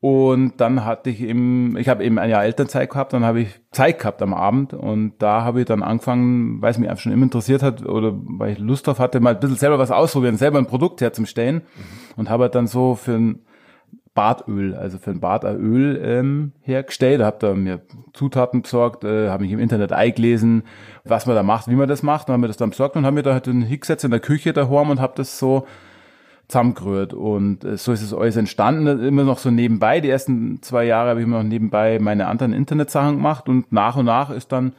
Und 0.00 0.60
dann 0.60 0.84
hatte 0.84 1.10
ich 1.10 1.20
eben, 1.20 1.76
ich 1.76 1.88
habe 1.88 2.04
eben 2.04 2.20
ein 2.20 2.30
Jahr 2.30 2.44
Elternzeit 2.44 2.88
gehabt, 2.88 3.12
dann 3.12 3.24
habe 3.24 3.40
ich 3.40 3.60
Zeit 3.72 3.98
gehabt 3.98 4.22
am 4.22 4.32
Abend 4.32 4.72
und 4.72 5.14
da 5.18 5.42
habe 5.42 5.60
ich 5.60 5.66
dann 5.66 5.82
angefangen, 5.82 6.62
weil 6.62 6.70
es 6.70 6.78
mich 6.78 6.88
einfach 6.88 7.02
schon 7.02 7.12
immer 7.12 7.24
interessiert 7.24 7.64
hat 7.64 7.84
oder 7.84 8.12
weil 8.14 8.52
ich 8.52 8.58
Lust 8.58 8.86
drauf 8.86 9.00
hatte, 9.00 9.18
mal 9.18 9.34
ein 9.34 9.40
bisschen 9.40 9.56
selber 9.56 9.80
was 9.80 9.90
ausprobieren, 9.90 10.36
selber 10.36 10.58
ein 10.58 10.66
Produkt 10.66 11.00
herzustellen 11.00 11.56
mhm. 11.56 11.62
und 12.16 12.30
habe 12.30 12.48
dann 12.48 12.68
so 12.68 12.94
für 12.94 13.14
ein 13.14 13.40
Bartöl, 14.18 14.74
also 14.74 14.98
für 14.98 15.12
ein 15.12 15.20
Bartöl 15.20 16.00
ähm, 16.02 16.50
hergestellt, 16.62 17.22
habe 17.22 17.36
da 17.38 17.54
mir 17.54 17.82
Zutaten 18.14 18.62
besorgt, 18.62 19.04
äh, 19.04 19.28
habe 19.28 19.44
mich 19.44 19.52
im 19.52 19.60
Internet 19.60 19.92
eingelesen, 19.92 20.64
was 21.04 21.26
man 21.26 21.36
da 21.36 21.44
macht, 21.44 21.68
wie 21.68 21.76
man 21.76 21.88
das 21.88 22.02
macht, 22.02 22.26
und 22.26 22.32
habe 22.32 22.40
mir 22.40 22.48
das 22.48 22.56
dann 22.56 22.70
besorgt 22.70 22.96
und 22.96 23.06
habe 23.06 23.14
mir 23.14 23.22
da 23.22 23.32
halt 23.32 23.46
einen 23.46 23.62
Hicksetz 23.62 24.02
in 24.02 24.10
der 24.10 24.18
Küche 24.18 24.52
daheim 24.52 24.90
und 24.90 25.00
habe 25.00 25.12
das 25.14 25.38
so 25.38 25.68
zusammengerührt. 26.48 27.14
Und 27.14 27.62
äh, 27.62 27.76
so 27.76 27.92
ist 27.92 28.02
es 28.02 28.12
alles 28.12 28.34
entstanden, 28.34 29.04
immer 29.04 29.22
noch 29.22 29.38
so 29.38 29.52
nebenbei. 29.52 30.00
Die 30.00 30.10
ersten 30.10 30.60
zwei 30.62 30.82
Jahre 30.82 31.10
habe 31.10 31.20
ich 31.20 31.26
immer 31.26 31.40
noch 31.40 31.48
nebenbei 31.48 32.00
meine 32.00 32.26
anderen 32.26 32.52
Internetsachen 32.52 33.18
gemacht 33.18 33.48
und 33.48 33.70
nach 33.70 33.94
und 33.94 34.06
nach 34.06 34.30
ist 34.30 34.50
dann 34.50 34.72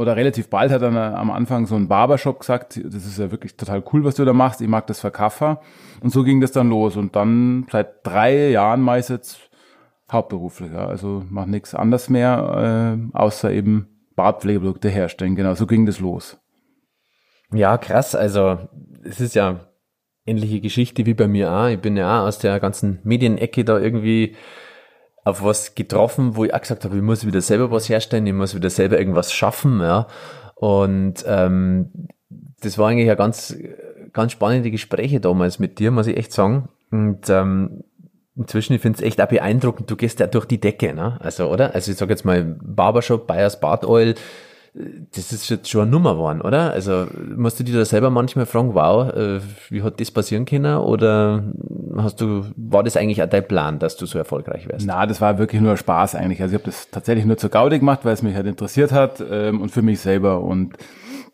oder 0.00 0.16
relativ 0.16 0.48
bald 0.48 0.72
hat 0.72 0.80
dann 0.80 0.96
am 0.96 1.30
Anfang 1.30 1.66
so 1.66 1.76
ein 1.76 1.86
Barbershop 1.86 2.40
gesagt, 2.40 2.80
das 2.82 3.04
ist 3.04 3.18
ja 3.18 3.30
wirklich 3.30 3.56
total 3.56 3.84
cool, 3.92 4.02
was 4.02 4.14
du 4.14 4.24
da 4.24 4.32
machst, 4.32 4.62
ich 4.62 4.68
mag 4.68 4.86
das 4.86 4.98
Verkaufen. 4.98 5.58
Und 6.00 6.10
so 6.10 6.24
ging 6.24 6.40
das 6.40 6.52
dann 6.52 6.70
los. 6.70 6.96
Und 6.96 7.16
dann 7.16 7.66
seit 7.70 8.06
drei 8.06 8.48
Jahren 8.48 8.88
jetzt 9.08 9.50
hauptberuflich. 10.10 10.72
Ja. 10.72 10.86
Also 10.86 11.22
mach 11.28 11.44
nichts 11.44 11.74
anderes 11.74 12.08
mehr, 12.08 12.96
äh, 12.98 13.16
außer 13.16 13.52
eben 13.52 13.88
Bartpflegeprodukte 14.16 14.88
herstellen. 14.88 15.36
Genau, 15.36 15.54
so 15.54 15.66
ging 15.66 15.84
das 15.84 16.00
los. 16.00 16.38
Ja, 17.52 17.76
krass. 17.76 18.14
Also 18.14 18.58
es 19.04 19.20
ist 19.20 19.34
ja 19.34 19.66
ähnliche 20.24 20.60
Geschichte 20.60 21.04
wie 21.04 21.14
bei 21.14 21.28
mir 21.28 21.52
auch. 21.52 21.68
Ich 21.68 21.80
bin 21.80 21.96
ja 21.96 22.20
auch 22.20 22.26
aus 22.26 22.38
der 22.38 22.58
ganzen 22.58 23.00
Medienecke 23.02 23.64
da 23.64 23.78
irgendwie 23.78 24.34
auf 25.24 25.42
was 25.44 25.74
getroffen, 25.74 26.36
wo 26.36 26.44
ich 26.44 26.54
auch 26.54 26.60
gesagt 26.60 26.84
habe, 26.84 26.96
ich 26.96 27.02
muss 27.02 27.26
wieder 27.26 27.40
selber 27.40 27.70
was 27.70 27.88
herstellen, 27.88 28.26
ich 28.26 28.32
muss 28.32 28.54
wieder 28.54 28.70
selber 28.70 28.98
irgendwas 28.98 29.32
schaffen, 29.32 29.80
ja. 29.80 30.06
Und 30.54 31.24
ähm, 31.26 31.90
das 32.60 32.78
war 32.78 32.88
eigentlich 32.88 33.06
ja 33.06 33.14
ganz, 33.14 33.56
ganz 34.12 34.32
spannende 34.32 34.70
Gespräche 34.70 35.20
damals 35.20 35.58
mit 35.58 35.78
dir, 35.78 35.90
muss 35.90 36.06
ich 36.06 36.16
echt 36.16 36.32
sagen. 36.32 36.68
Und 36.90 37.28
ähm, 37.28 37.84
inzwischen, 38.36 38.74
ich 38.74 38.82
finde 38.82 38.98
es 38.98 39.04
echt 39.04 39.20
auch 39.20 39.28
beeindruckend, 39.28 39.90
du 39.90 39.96
gehst 39.96 40.20
ja 40.20 40.26
durch 40.26 40.46
die 40.46 40.60
Decke, 40.60 40.94
ne? 40.94 41.18
Also, 41.20 41.50
oder? 41.50 41.74
Also 41.74 41.92
ich 41.92 41.98
sag 41.98 42.10
jetzt 42.10 42.24
mal 42.24 42.56
Barbershop, 42.62 43.26
Bayers 43.26 43.60
Bad 43.60 43.84
Oil, 43.84 44.14
das 44.72 45.32
ist 45.32 45.48
jetzt 45.50 45.68
schon 45.68 45.82
eine 45.82 45.90
Nummer 45.90 46.14
geworden, 46.14 46.40
oder? 46.40 46.72
Also 46.72 47.06
musst 47.36 47.58
du 47.58 47.64
dir 47.64 47.76
da 47.76 47.84
selber 47.84 48.10
manchmal 48.10 48.46
fragen, 48.46 48.74
wow, 48.74 49.12
äh, 49.12 49.40
wie 49.68 49.82
hat 49.82 50.00
das 50.00 50.12
passieren 50.12 50.44
können? 50.44 50.76
Oder 50.76 51.42
hast 51.96 52.20
du, 52.20 52.44
war 52.56 52.84
das 52.84 52.96
eigentlich 52.96 53.22
auch 53.22 53.28
dein 53.28 53.46
Plan, 53.46 53.80
dass 53.80 53.96
du 53.96 54.06
so 54.06 54.18
erfolgreich 54.18 54.68
wärst? 54.68 54.86
Na, 54.86 55.06
das 55.06 55.20
war 55.20 55.38
wirklich 55.38 55.60
nur 55.60 55.76
Spaß 55.76 56.14
eigentlich. 56.14 56.40
Also 56.40 56.54
ich 56.54 56.62
habe 56.62 56.70
das 56.70 56.88
tatsächlich 56.90 57.24
nur 57.24 57.36
zur 57.36 57.50
Gaudi 57.50 57.80
gemacht, 57.80 58.00
weil 58.04 58.14
es 58.14 58.22
mich 58.22 58.36
halt 58.36 58.46
interessiert 58.46 58.92
hat 58.92 59.22
ähm, 59.28 59.60
und 59.60 59.70
für 59.70 59.82
mich 59.82 60.00
selber. 60.00 60.40
Und 60.40 60.76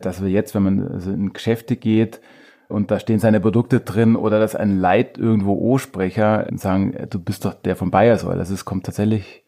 dass 0.01 0.23
wir 0.23 0.31
jetzt, 0.31 0.55
wenn 0.55 0.63
man 0.63 0.89
also 0.89 1.11
in 1.11 1.33
Geschäfte 1.33 1.77
geht, 1.77 2.21
und 2.69 2.91
da 2.91 2.99
stehen 2.99 3.21
seine 3.21 3.39
Produkte 3.39 3.79
drin 3.79 4.17
oder 4.17 4.41
dass 4.41 4.57
ein 4.57 4.81
Leid 4.81 5.19
irgendwo 5.19 5.55
O-Sprecher 5.55 6.49
sagen, 6.57 6.97
du 7.11 7.21
bist 7.21 7.45
doch 7.45 7.55
der 7.55 7.77
von 7.77 7.93
Bayersol. 7.93 8.39
Also 8.41 8.55
es 8.55 8.65
kommt 8.65 8.87
tatsächlich 8.87 9.45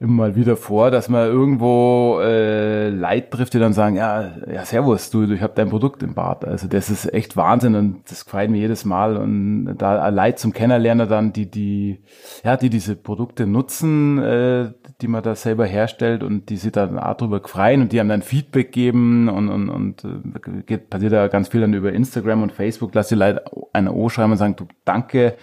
immer 0.00 0.28
mal 0.28 0.36
wieder 0.36 0.56
vor, 0.56 0.92
dass 0.92 1.08
man 1.08 1.26
irgendwo 1.26 2.20
äh, 2.22 2.88
Leid 2.88 3.32
trifft, 3.32 3.54
die 3.54 3.58
dann 3.58 3.72
sagen, 3.72 3.96
ja, 3.96 4.30
ja, 4.46 4.64
servus, 4.64 5.10
du, 5.10 5.24
ich 5.24 5.42
habe 5.42 5.54
dein 5.56 5.70
Produkt 5.70 6.04
im 6.04 6.14
Bad. 6.14 6.44
Also 6.44 6.68
das 6.68 6.88
ist 6.88 7.12
echt 7.12 7.36
Wahnsinn 7.36 7.74
und 7.74 8.08
das 8.08 8.24
gefällt 8.24 8.50
mir 8.50 8.58
jedes 8.58 8.84
Mal. 8.84 9.16
Und 9.16 9.74
da 9.76 10.08
Leid 10.08 10.38
zum 10.38 10.52
Kennenlernen 10.52 11.08
dann, 11.08 11.32
die, 11.32 11.50
die, 11.50 12.00
ja, 12.44 12.56
die 12.56 12.70
diese 12.70 12.94
Produkte 12.94 13.46
nutzen, 13.48 14.18
äh, 14.18 14.72
die 15.00 15.08
man 15.08 15.24
da 15.24 15.34
selber 15.34 15.66
herstellt 15.66 16.22
und 16.22 16.48
die 16.48 16.58
sich 16.58 16.70
dann 16.70 16.96
auch 16.96 17.16
drüber 17.16 17.40
freuen 17.44 17.82
und 17.82 17.92
die 17.92 17.98
haben 17.98 18.08
dann 18.08 18.22
Feedback 18.22 18.70
geben 18.70 19.28
und, 19.28 19.48
und, 19.48 19.68
und 19.68 20.04
äh, 20.04 20.62
geht, 20.64 20.90
passiert 20.90 21.12
da 21.12 21.26
ganz 21.26 21.48
viel 21.48 21.62
dann 21.62 21.74
über 21.74 21.92
Instagram 21.92 22.44
und 22.44 22.52
Facebook, 22.52 22.94
lass 22.94 23.08
die 23.08 23.16
Leute 23.16 23.42
eine 23.72 23.92
O 23.92 24.08
schreiben 24.08 24.30
und 24.30 24.38
sagen, 24.38 24.54
du, 24.54 24.68
danke, 24.84 25.34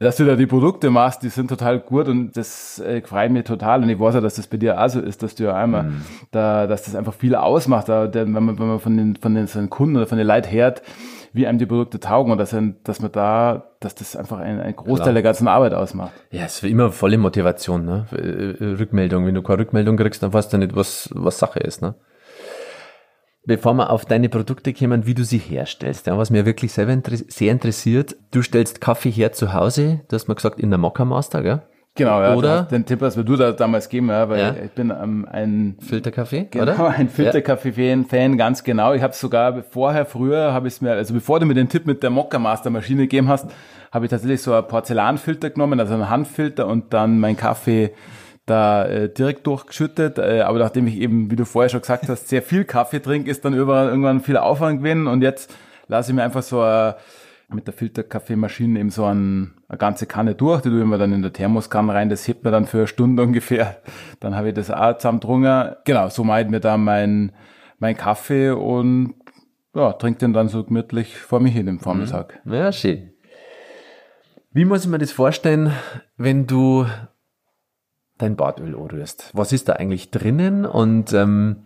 dass 0.00 0.16
du 0.16 0.24
da 0.24 0.34
die 0.34 0.46
Produkte 0.46 0.88
machst, 0.88 1.22
die 1.22 1.28
sind 1.28 1.48
total 1.48 1.78
gut 1.78 2.08
und 2.08 2.34
das 2.34 2.78
äh, 2.80 3.02
freut 3.02 3.30
mich 3.30 3.44
total. 3.44 3.82
Und 3.82 3.90
ich 3.90 4.00
weiß 4.00 4.14
ja, 4.14 4.22
dass 4.22 4.36
das 4.36 4.46
bei 4.46 4.56
dir 4.56 4.80
auch 4.80 4.88
so 4.88 4.98
ist, 4.98 5.22
dass 5.22 5.34
du 5.34 5.44
ja 5.44 5.54
einmal 5.54 5.84
mhm. 5.84 6.00
da, 6.30 6.66
dass 6.66 6.84
das 6.84 6.94
einfach 6.94 7.12
viel 7.12 7.34
ausmacht, 7.34 7.90
da, 7.90 8.12
wenn 8.12 8.32
man, 8.32 8.58
wenn 8.58 8.66
man 8.66 8.80
von 8.80 8.96
den, 8.96 9.16
von 9.16 9.34
den, 9.34 9.44
den 9.44 9.68
Kunden 9.68 9.96
oder 9.96 10.06
von 10.06 10.16
den 10.16 10.26
Leuten 10.26 10.50
hört, 10.50 10.80
wie 11.34 11.46
einem 11.46 11.58
die 11.58 11.66
Produkte 11.66 12.00
taugen 12.00 12.32
und 12.32 12.38
dass, 12.38 12.56
dass 12.82 13.00
man 13.00 13.12
da, 13.12 13.66
dass 13.78 13.94
das 13.94 14.16
einfach 14.16 14.38
ein, 14.38 14.58
ein 14.58 14.74
Großteil 14.74 15.04
Klar. 15.04 15.14
der 15.14 15.22
ganzen 15.22 15.48
Arbeit 15.48 15.74
ausmacht. 15.74 16.12
Ja, 16.30 16.44
es 16.44 16.62
ist 16.62 16.64
immer 16.64 16.90
volle 16.92 17.18
Motivation, 17.18 17.84
ne? 17.84 18.06
Äh, 18.10 18.64
äh, 18.64 18.76
Rückmeldung. 18.78 19.26
Wenn 19.26 19.34
du 19.34 19.42
keine 19.42 19.58
Rückmeldung 19.60 19.98
kriegst, 19.98 20.22
dann 20.22 20.32
weißt 20.32 20.50
du 20.52 20.58
nicht, 20.58 20.74
was, 20.74 21.10
was 21.12 21.38
Sache 21.38 21.60
ist, 21.60 21.82
ne? 21.82 21.94
Bevor 23.44 23.74
wir 23.74 23.90
auf 23.90 24.04
deine 24.04 24.28
Produkte 24.28 24.72
kommen, 24.72 25.06
wie 25.06 25.14
du 25.14 25.24
sie 25.24 25.38
herstellst. 25.38 26.06
Ja, 26.06 26.18
was 26.18 26.30
mir 26.30 26.46
wirklich 26.46 26.76
inter 26.76 27.16
sehr 27.16 27.52
interessiert, 27.52 28.16
du 28.30 28.42
stellst 28.42 28.80
Kaffee 28.80 29.10
her 29.10 29.32
zu 29.32 29.52
Hause, 29.52 30.00
du 30.08 30.14
hast 30.14 30.28
mal 30.28 30.34
gesagt, 30.34 30.60
in 30.60 30.70
der 30.70 30.78
Mokka 30.78 31.04
Master, 31.04 31.42
gell? 31.42 31.62
Genau, 31.96 32.22
ja. 32.22 32.34
Oder? 32.34 32.62
Den 32.62 32.86
Tipp 32.86 33.02
hast 33.02 33.16
mir 33.16 33.24
du 33.24 33.34
da 33.36 33.50
damals 33.50 33.88
gegeben, 33.88 34.10
ja, 34.10 34.28
weil 34.28 34.40
ja. 34.40 34.54
ich 34.64 34.70
bin 34.70 34.90
ähm, 34.90 35.26
ein 35.30 35.76
Filterkaffee, 35.80 36.46
genau, 36.50 36.62
oder? 36.62 36.88
ein 36.96 37.08
Filterkaffee-Fan, 37.08 38.38
ganz 38.38 38.62
genau. 38.62 38.94
Ich 38.94 39.02
habe 39.02 39.12
sogar 39.12 39.64
vorher, 39.64 40.06
früher 40.06 40.52
habe 40.52 40.68
ich 40.68 40.80
mir, 40.80 40.92
also 40.92 41.12
bevor 41.12 41.40
du 41.40 41.46
mir 41.46 41.54
den 41.54 41.68
Tipp 41.68 41.86
mit 41.86 42.02
der 42.02 42.10
Mokka 42.10 42.38
Master 42.38 42.70
Maschine 42.70 43.02
gegeben 43.02 43.28
hast, 43.28 43.50
habe 43.90 44.04
ich 44.04 44.10
tatsächlich 44.10 44.40
so 44.40 44.54
ein 44.54 44.66
Porzellanfilter 44.66 45.50
genommen, 45.50 45.80
also 45.80 45.94
einen 45.94 46.08
Handfilter 46.08 46.68
und 46.68 46.92
dann 46.94 47.18
mein 47.18 47.36
Kaffee 47.36 47.90
da 48.50 48.84
äh, 48.84 49.08
direkt 49.08 49.46
durchgeschüttet. 49.46 50.18
Äh, 50.18 50.42
aber 50.42 50.58
nachdem 50.58 50.86
ich 50.86 50.96
eben, 50.96 51.30
wie 51.30 51.36
du 51.36 51.44
vorher 51.44 51.68
schon 51.68 51.80
gesagt 51.80 52.08
hast, 52.08 52.28
sehr 52.28 52.42
viel 52.42 52.64
Kaffee 52.64 53.00
trinke, 53.00 53.30
ist 53.30 53.44
dann 53.44 53.54
überall 53.54 53.88
irgendwann 53.88 54.20
viel 54.20 54.36
Aufwand 54.36 54.80
gewesen. 54.80 55.06
Und 55.06 55.22
jetzt 55.22 55.54
lasse 55.88 56.10
ich 56.10 56.16
mir 56.16 56.24
einfach 56.24 56.42
so 56.42 56.62
äh, 56.62 56.94
mit 57.48 57.66
der 57.66 57.74
Filterkaffeemaschine 57.74 58.78
eben 58.78 58.90
so 58.90 59.04
ein, 59.04 59.54
eine 59.68 59.78
ganze 59.78 60.06
Kanne 60.06 60.34
durch. 60.34 60.62
Die 60.62 60.68
tue 60.68 60.80
ich 60.80 60.86
mir 60.86 60.98
dann 60.98 61.12
in 61.12 61.22
der 61.22 61.32
Thermoskanne 61.32 61.94
rein. 61.94 62.10
Das 62.10 62.26
hebt 62.28 62.44
mir 62.44 62.50
dann 62.50 62.66
für 62.66 62.78
eine 62.78 62.86
Stunde 62.86 63.22
ungefähr. 63.22 63.78
Dann 64.20 64.36
habe 64.36 64.48
ich 64.48 64.54
das 64.54 64.70
auch 64.70 64.96
zusammendrungen. 64.98 65.76
Genau, 65.84 66.08
so 66.08 66.22
ich 66.22 66.48
mir 66.48 66.60
da 66.60 66.76
mein, 66.76 67.32
mein 67.78 67.96
Kaffee 67.96 68.50
und 68.50 69.14
ja, 69.74 69.92
trinke 69.92 70.18
den 70.18 70.32
dann 70.32 70.48
so 70.48 70.64
gemütlich 70.64 71.16
vor 71.16 71.40
mich 71.40 71.54
hin 71.54 71.68
im 71.68 71.78
Vormittag. 71.78 72.40
Mhm. 72.44 72.54
Ja, 72.54 72.72
schön. 72.72 73.12
Wie 74.52 74.64
muss 74.64 74.84
ich 74.84 74.90
mir 74.90 74.98
das 74.98 75.12
vorstellen, 75.12 75.72
wenn 76.16 76.48
du 76.48 76.84
dein 78.20 78.36
Badöl 78.36 78.74
anrührst? 78.76 79.30
Was 79.32 79.52
ist 79.52 79.68
da 79.68 79.74
eigentlich 79.74 80.10
drinnen 80.10 80.66
und 80.66 81.12
ähm, 81.12 81.56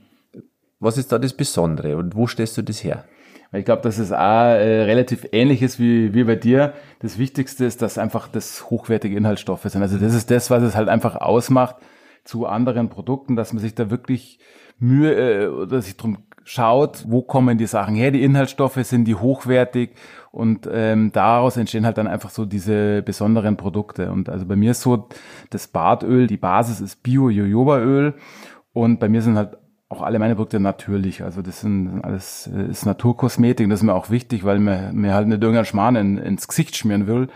was 0.81 0.99
ist 0.99 1.13
da 1.13 1.19
das 1.19 1.33
Besondere 1.33 1.97
und 1.97 2.15
wo 2.15 2.27
stellst 2.27 2.57
du 2.57 2.63
das 2.63 2.85
her? 2.85 3.05
Ich 3.53 3.65
glaube, 3.65 3.83
dass 3.83 3.99
es 3.99 4.11
auch 4.11 4.19
äh, 4.19 4.83
relativ 4.83 5.27
ähnlich 5.33 5.63
ist 5.63 5.79
wie, 5.79 6.13
wie 6.13 6.25
bei 6.25 6.35
dir. 6.35 6.75
Das 6.99 7.19
Wichtigste 7.19 7.65
ist, 7.65 7.83
dass 7.83 7.99
einfach 7.99 8.27
das 8.27 8.69
hochwertige 8.69 9.17
Inhaltsstoffe 9.17 9.63
sind. 9.63 9.81
Also 9.81 9.97
das 9.99 10.15
ist 10.15 10.31
das, 10.31 10.51
was 10.51 10.63
es 10.63 10.75
halt 10.75 10.89
einfach 10.89 11.17
ausmacht 11.17 11.77
zu 12.25 12.47
anderen 12.47 12.89
Produkten, 12.89 13.37
dass 13.37 13.53
man 13.53 13.63
sich 13.63 13.75
da 13.75 13.91
wirklich 13.91 14.41
Mühe 14.79 15.15
äh, 15.15 15.47
oder 15.47 15.81
sich 15.83 15.97
drum 15.97 16.19
schaut, 16.45 17.05
wo 17.09 17.23
kommen 17.23 17.59
die 17.59 17.67
Sachen 17.67 17.95
her, 17.95 18.11
die 18.11 18.23
Inhaltsstoffe 18.23 18.79
sind 18.83 19.07
die 19.07 19.15
hochwertig 19.15 19.91
und 20.31 20.69
ähm, 20.71 21.11
daraus 21.13 21.57
entstehen 21.57 21.87
halt 21.87 21.99
dann 21.99 22.07
einfach 22.07 22.31
so 22.31 22.45
diese 22.45 23.03
besonderen 23.03 23.57
Produkte. 23.57 24.11
Und 24.13 24.29
also 24.29 24.47
bei 24.47 24.57
mir 24.57 24.73
ist 24.73 24.83
so 24.83 25.09
das 25.51 25.69
Badöl, 25.69 26.27
die 26.27 26.37
Basis 26.37 26.81
ist 26.81 27.03
Bio-Jojobaöl 27.03 28.15
und 28.73 29.01
bei 29.01 29.09
mir 29.09 29.23
sind 29.23 29.37
halt 29.37 29.57
auch 29.89 30.03
alle 30.03 30.19
meine 30.19 30.35
Produkte 30.35 30.61
natürlich. 30.61 31.23
Also 31.23 31.41
das 31.41 31.61
sind 31.61 32.03
alles 32.03 32.51
äh, 32.53 32.69
ist 32.71 32.85
Naturkosmetik, 32.85 33.69
das 33.71 33.81
ist 33.81 33.85
mir 33.85 33.95
auch 33.95 34.11
wichtig, 34.11 34.45
weil 34.45 34.59
mir, 34.59 34.91
mir 34.93 35.15
halt 35.15 35.29
nicht 35.29 35.43
irgendein 35.43 35.65
Schmarrn 35.65 35.97
in, 35.97 36.19
ins 36.19 36.49
Gesicht 36.49 36.77
schmieren 36.77 37.07
will. 37.07 37.29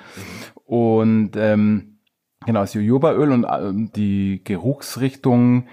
Und 0.65 1.33
ähm, 1.37 2.00
genau, 2.45 2.61
das 2.61 2.75
Jojobaöl 2.75 3.33
und 3.33 3.45
äh, 3.45 3.73
die 3.95 4.43
Geruchsrichtung 4.45 5.67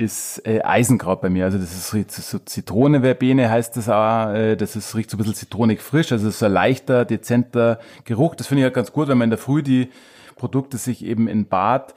ist 0.00 0.46
äh, 0.46 0.62
Eisenkraut 0.62 1.20
bei 1.20 1.30
mir. 1.30 1.44
Also 1.44 1.58
das 1.58 1.72
ist, 1.72 2.30
so 2.30 2.38
Zitrone-Verbene 2.38 3.50
heißt 3.50 3.76
das 3.76 3.88
auch. 3.88 4.32
Äh, 4.32 4.56
das 4.56 4.76
ist 4.76 4.94
riecht 4.94 5.10
so 5.10 5.16
ein 5.16 5.18
bisschen 5.18 5.34
zitronig 5.34 5.80
frisch. 5.80 6.12
Also 6.12 6.28
es 6.28 6.36
ist 6.36 6.42
ein 6.42 6.52
leichter, 6.52 7.04
dezenter 7.04 7.78
Geruch. 8.04 8.34
Das 8.34 8.46
finde 8.46 8.62
ich 8.62 8.64
ja 8.64 8.70
ganz 8.70 8.92
gut, 8.92 9.08
wenn 9.08 9.18
man 9.18 9.26
in 9.26 9.30
der 9.30 9.38
Früh 9.38 9.62
die 9.62 9.90
Produkte 10.36 10.78
sich 10.78 11.04
eben 11.04 11.28
in 11.28 11.46
Bad 11.46 11.94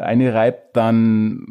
einreibt, 0.00 0.76
dann, 0.76 1.46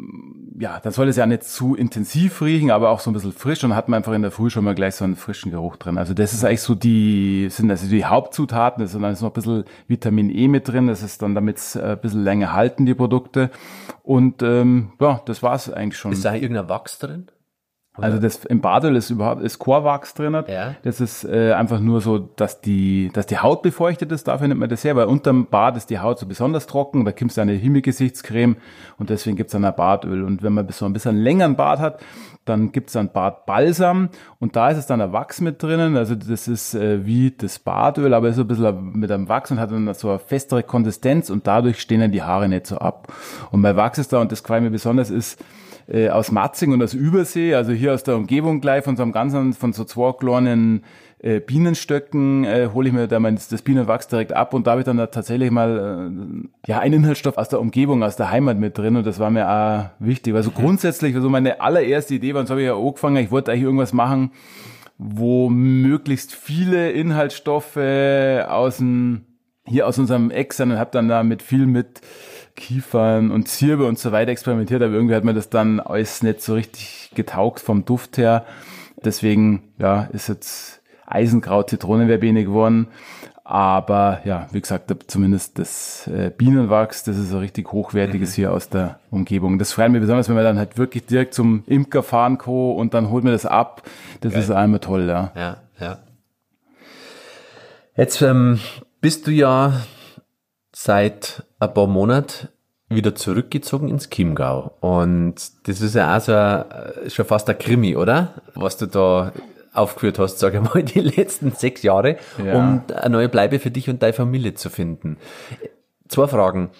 ja, 0.60 0.80
dann 0.80 0.92
soll 0.92 1.08
es 1.08 1.16
ja 1.16 1.26
nicht 1.26 1.44
zu 1.44 1.76
intensiv 1.76 2.42
riechen, 2.42 2.72
aber 2.72 2.90
auch 2.90 3.00
so 3.00 3.10
ein 3.10 3.14
bisschen 3.14 3.32
frisch 3.32 3.64
und 3.64 3.76
hat 3.76 3.88
man 3.88 3.98
einfach 3.98 4.14
in 4.14 4.22
der 4.22 4.32
Früh 4.32 4.50
schon 4.50 4.64
mal 4.64 4.76
gleich 4.76 4.96
so 4.96 5.06
einen 5.06 5.16
frischen 5.16 5.52
Geruch 5.52 5.78
drin. 5.78 5.98
Also 5.98 6.14
das 6.14 6.34
ist 6.34 6.44
eigentlich 6.44 6.62
so 6.62 6.76
die, 6.76 7.48
sind 7.50 7.72
also 7.72 7.88
die 7.88 8.06
Hauptzutaten, 8.06 8.86
da 8.86 9.10
ist 9.10 9.22
noch 9.22 9.30
ein 9.30 9.34
bisschen 9.34 9.64
Vitamin 9.88 10.30
E 10.30 10.48
mit 10.48 10.68
drin, 10.68 10.88
das 10.88 11.04
ist 11.04 11.22
dann 11.22 11.36
damit 11.36 11.58
es 11.58 11.76
äh, 11.76 11.82
ein 11.82 12.02
bisschen 12.02 12.24
länger 12.24 12.54
halten, 12.54 12.86
die 12.86 12.96
Produkte. 12.96 13.52
Und 14.04 14.42
ähm, 14.42 14.92
ja, 15.00 15.22
das 15.26 15.44
war's 15.44 15.72
eigentlich 15.72 15.98
schon. 15.98 16.12
Ist 16.12 16.26
da 16.26 16.34
irgendein 16.34 16.70
Wachs 16.70 17.00
drin? 17.00 17.28
Also 18.02 18.20
das 18.20 18.46
im 18.46 18.62
Badel 18.62 18.96
ist 18.96 19.10
überhaupt 19.10 19.42
ist 19.42 19.60
Chorwachs 19.60 20.14
drin. 20.14 20.34
Ja. 20.48 20.76
Das 20.84 21.02
ist 21.02 21.24
äh, 21.24 21.54
einfach 21.54 21.80
nur 21.80 22.02
so, 22.02 22.18
dass 22.18 22.62
die, 22.62 23.10
dass 23.14 23.26
die 23.26 23.40
Haut 23.40 23.62
befeuchtet 23.62 24.12
ist. 24.12 24.28
Dafür 24.28 24.48
nimmt 24.48 24.60
man 24.60 24.70
das 24.70 24.84
her, 24.84 24.96
weil 24.96 25.06
unterm 25.06 25.48
Bad 25.48 25.78
ist 25.78 25.90
die 25.90 26.00
Haut 26.00 26.20
so 26.20 26.26
besonders 26.26 26.68
trocken. 26.68 27.06
Da 27.06 27.12
gibt 27.12 27.32
es 27.32 27.40
eine 27.40 27.54
Himmelgesichtscreme 27.54 28.58
und 28.98 29.10
deswegen 29.10 29.36
gibt 29.36 29.50
es 29.50 29.54
dann 29.54 29.66
ein 29.66 29.76
Badöl. 29.76 30.24
Und 30.24 30.44
wenn 30.44 30.54
man 30.54 30.68
so 30.70 30.86
ein 30.86 30.94
bisschen 30.94 31.18
länger 31.18 31.46
ein 31.46 31.56
Bad 31.56 31.80
hat, 31.80 32.00
dann 32.46 32.72
gibt 32.72 32.90
es 32.90 32.94
dann 32.94 33.12
Badbalsam 33.12 34.10
und 34.40 34.56
da 34.56 34.70
ist 34.70 34.78
es 34.78 34.88
dann 34.88 35.02
ein 35.02 35.14
Wachs 35.14 35.40
mit 35.40 35.62
drinnen. 35.62 35.96
Also 35.96 36.16
das 36.16 36.48
ist 36.48 36.74
äh, 36.74 37.06
wie 37.06 37.32
das 37.32 37.60
Badöl, 37.60 38.14
aber 38.14 38.30
ist 38.30 38.38
so 38.38 38.42
ein 38.42 38.48
bisschen 38.48 38.94
mit 38.94 39.12
einem 39.12 39.30
Wachs 39.30 39.52
und 39.52 39.60
hat 39.60 39.72
dann 39.72 39.94
so 39.94 40.10
eine 40.10 40.20
festere 40.20 40.64
Konsistenz 40.64 41.30
und 41.30 41.46
dadurch 41.46 41.80
stehen 41.80 42.02
dann 42.02 42.12
die 42.12 42.24
Haare 42.24 42.50
nicht 42.50 42.68
so 42.68 42.78
ab. 42.78 43.14
Und 43.52 43.62
bei 43.62 43.76
Wachs 43.76 44.00
ist 44.00 44.12
da, 44.12 44.20
und 44.20 44.32
das 44.32 44.44
gefällt 44.44 44.64
mir 44.64 44.72
besonders, 44.72 45.12
ist, 45.12 45.44
äh, 45.92 46.10
aus 46.10 46.32
Matzing 46.32 46.72
und 46.72 46.84
aus 46.84 46.94
Übersee, 46.94 47.56
also 47.56 47.72
hier 47.72 47.94
aus 47.94 48.04
der 48.04 48.16
Umgebung 48.16 48.62
gleich 48.62 48.84
von 48.84 48.96
so 48.96 49.04
einem 49.04 49.12
ganzen, 49.12 49.54
von 49.54 49.74
so 49.74 49.84
zwei 49.84 50.14
kleinen 50.14 50.84
äh, 51.22 51.40
Bienenstöcken 51.40 52.46
äh, 52.46 52.70
hole 52.74 52.88
ich 52.88 52.94
mir 52.94 53.08
da 53.08 53.20
mein, 53.20 53.36
das 53.36 53.62
Bienenwachs 53.62 54.08
direkt 54.08 54.34
ab 54.34 54.54
und 54.54 54.68
da 54.68 54.72
habe 54.72 54.82
ich 54.82 54.86
dann 54.86 54.98
da 54.98 55.08
tatsächlich 55.08 55.52
mal 55.52 56.12
äh, 56.12 56.70
ja 56.70 56.80
einen 56.80 57.02
Inhaltsstoff 57.02 57.38
aus 57.38 57.50
der 57.50 57.60
Umgebung, 57.60 58.04
aus 58.04 58.16
der 58.16 58.30
Heimat 58.30 58.58
mit 58.58 58.78
drin 58.78 58.96
und 58.96 59.06
das 59.06 59.20
war 59.20 59.30
mir 59.30 59.50
auch 59.50 59.86
wichtig. 60.00 60.36
Also 60.36 60.52
grundsätzlich, 60.52 61.16
also 61.16 61.30
meine 61.30 61.60
allererste 61.60 62.14
Idee 62.14 62.34
war, 62.34 62.42
und 62.42 62.48
so 62.48 62.52
habe 62.52 62.62
ich 62.62 62.68
ja 62.68 62.78
angefangen, 62.78 63.18
ich 63.18 63.32
wollte 63.32 63.52
eigentlich 63.52 63.64
irgendwas 63.64 63.92
machen, 63.92 64.32
wo 64.98 65.50
möglichst 65.50 66.34
viele 66.36 66.92
Inhaltsstoffe 66.92 67.78
aus 68.48 68.78
dem, 68.78 69.22
hier 69.70 69.88
aus 69.88 69.98
unserem 69.98 70.32
Eck 70.32 70.54
und 70.60 70.78
habe 70.78 70.90
dann 70.92 71.08
da 71.08 71.24
mit 71.24 71.42
viel 71.42 71.66
mit 71.66 72.02
Kiefern 72.56 73.32
und 73.32 73.48
Zirbe 73.48 73.86
und 73.86 73.98
so 73.98 74.12
weiter 74.12 74.32
experimentiert, 74.32 74.82
aber 74.82 74.94
irgendwie 74.94 75.16
hat 75.16 75.24
mir 75.24 75.34
das 75.34 75.50
dann 75.50 75.80
alles 75.80 76.24
nicht 76.24 76.42
so 76.42 76.56
richtig 76.56 77.12
getaugt 77.16 77.62
vom 77.62 77.86
Duft 77.86 78.18
her. 78.18 78.46
Deswegen, 79.04 79.64
ja, 79.78 80.10
ist 80.12 80.28
jetzt 80.28 80.82
Eisenkraut, 81.06 81.70
Zitronenverbene 81.70 82.44
geworden. 82.44 82.88
Aber 83.46 84.20
ja, 84.26 84.48
wie 84.52 84.62
gesagt, 84.62 84.94
zumindest 85.08 85.58
das 85.58 86.06
äh, 86.06 86.30
Bienenwachs, 86.30 87.04
das 87.04 87.18
ist 87.18 87.30
so 87.30 87.40
richtig 87.40 87.72
hochwertiges 87.72 88.32
mhm. 88.32 88.36
hier 88.36 88.54
aus 88.54 88.70
der 88.70 89.00
Umgebung. 89.10 89.58
Das 89.58 89.74
freut 89.74 89.90
mich 89.90 90.02
besonders, 90.02 90.30
wenn 90.30 90.36
man 90.36 90.44
dann 90.44 90.60
halt 90.60 90.78
wirklich 90.78 91.08
direkt 91.08 91.34
zum 91.34 91.64
Imker 91.66 92.04
fahren 92.04 92.38
kann 92.38 92.54
und 92.54 92.94
dann 92.94 93.10
holt 93.10 93.24
man 93.24 93.34
das 93.34 93.48
ab. 93.48 93.82
Das 94.22 94.34
Geil. 94.34 94.42
ist 94.44 94.52
einmal 94.52 94.82
toll, 94.82 95.08
ja. 95.08 95.32
Ja, 95.36 95.58
ja. 95.80 95.98
Jetzt 97.96 98.22
ähm, 98.22 98.60
bist 99.02 99.28
du 99.28 99.32
ja 99.32 99.82
seit 100.72 101.44
ein 101.60 101.74
paar 101.74 101.88
Monaten 101.88 102.50
wieder 102.90 103.14
zurückgezogen 103.16 103.88
ins 103.88 104.10
Chiemgau. 104.10 104.76
Und 104.80 105.36
das 105.68 105.82
ist 105.82 105.96
ja 105.96 106.18
auch 106.18 106.22
so 106.22 106.34
ein, 106.34 107.10
schon 107.10 107.26
fast 107.26 107.50
ein 107.50 107.58
Krimi, 107.58 107.96
oder? 107.96 108.42
Was 108.56 108.78
du 108.78 108.88
da 108.88 109.32
aufgeführt 109.74 110.18
hast, 110.20 110.40
sage 110.40 110.58
ich 110.58 110.74
mal, 110.74 110.84
die 110.84 111.02
letzten 111.02 111.52
sechs 111.52 111.84
Jahre, 111.84 112.18
ja. 112.44 112.58
um 112.58 112.84
eine 112.94 113.10
neue 113.10 113.30
Bleibe 113.30 113.60
für 113.60 113.72
dich 113.72 113.90
und 113.90 114.02
deine 114.02 114.14
Familie 114.14 114.56
zu 114.56 114.70
finden. 114.70 115.18
Zwei 116.08 116.28
Fragen. 116.28 116.72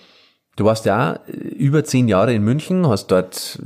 Du 0.56 0.66
warst 0.66 0.86
ja 0.86 1.20
über 1.28 1.84
zehn 1.84 2.08
Jahre 2.08 2.34
in 2.34 2.44
München, 2.44 2.88
hast 2.88 3.08
dort 3.08 3.60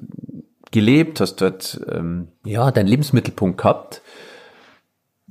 gelebt, 0.72 1.22
hast 1.22 1.38
dort 1.38 1.79
ähm, 1.89 2.27
ja 2.45 2.69
deinen 2.72 2.88
Lebensmittelpunkt 2.88 3.57
gehabt. 3.57 4.01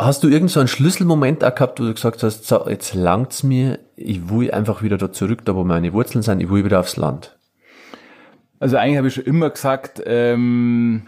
Hast 0.05 0.25
du 0.25 0.29
irgend 0.29 0.51
so 0.51 0.59
einen 0.59 0.69
Schlüsselmoment 0.69 1.45
auch 1.45 1.55
gehabt, 1.55 1.79
wo 1.79 1.85
du 1.85 1.95
gesagt 1.95 2.25
hast, 2.25 2.45
so, 2.49 2.69
jetzt 2.69 2.93
langt's 2.93 3.45
mir, 3.45 3.79
ich 3.95 4.29
will 4.29 4.51
einfach 4.51 4.83
wieder 4.83 4.99
da 4.99 5.13
zurück, 5.13 5.45
da 5.45 5.55
wo 5.55 5.63
meine 5.63 5.93
Wurzeln 5.93 6.23
sind, 6.23 6.41
ich 6.41 6.51
will 6.51 6.65
wieder 6.65 6.81
aufs 6.81 6.97
Land? 6.97 7.39
Also 8.59 8.79
eigentlich 8.79 8.97
habe 8.97 9.07
ich 9.07 9.15
schon 9.15 9.25
immer 9.25 9.51
gesagt, 9.51 10.03
ähm, 10.05 11.03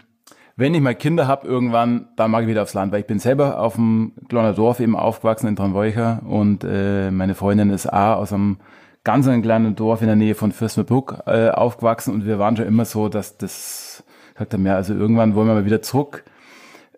wenn 0.54 0.74
ich 0.74 0.80
mal 0.80 0.94
Kinder 0.94 1.26
habe 1.26 1.48
irgendwann, 1.48 2.06
dann 2.14 2.30
mag 2.30 2.42
ich 2.42 2.48
wieder 2.48 2.62
aufs 2.62 2.74
Land, 2.74 2.92
weil 2.92 3.00
ich 3.00 3.06
bin 3.06 3.18
selber 3.18 3.58
auf 3.58 3.74
dem 3.74 4.12
kleinen 4.28 4.54
Dorf 4.54 4.78
eben 4.78 4.94
aufgewachsen 4.94 5.48
in 5.48 5.56
Tranwolcher 5.56 6.22
und 6.24 6.62
äh, 6.62 7.10
meine 7.10 7.34
Freundin 7.34 7.70
ist 7.70 7.92
auch 7.92 8.18
aus 8.18 8.32
einem 8.32 8.58
ganz 9.02 9.26
kleinen 9.26 9.74
Dorf 9.74 10.02
in 10.02 10.06
der 10.06 10.16
Nähe 10.16 10.36
von 10.36 10.52
Fürstenburg 10.52 11.20
äh, 11.26 11.48
aufgewachsen 11.48 12.14
und 12.14 12.26
wir 12.26 12.38
waren 12.38 12.56
schon 12.56 12.66
immer 12.66 12.84
so, 12.84 13.08
dass 13.08 13.38
das, 13.38 14.04
sagt 14.38 14.52
er 14.52 14.60
mir, 14.60 14.76
also 14.76 14.94
irgendwann 14.94 15.34
wollen 15.34 15.48
wir 15.48 15.54
mal 15.54 15.66
wieder 15.66 15.82
zurück 15.82 16.22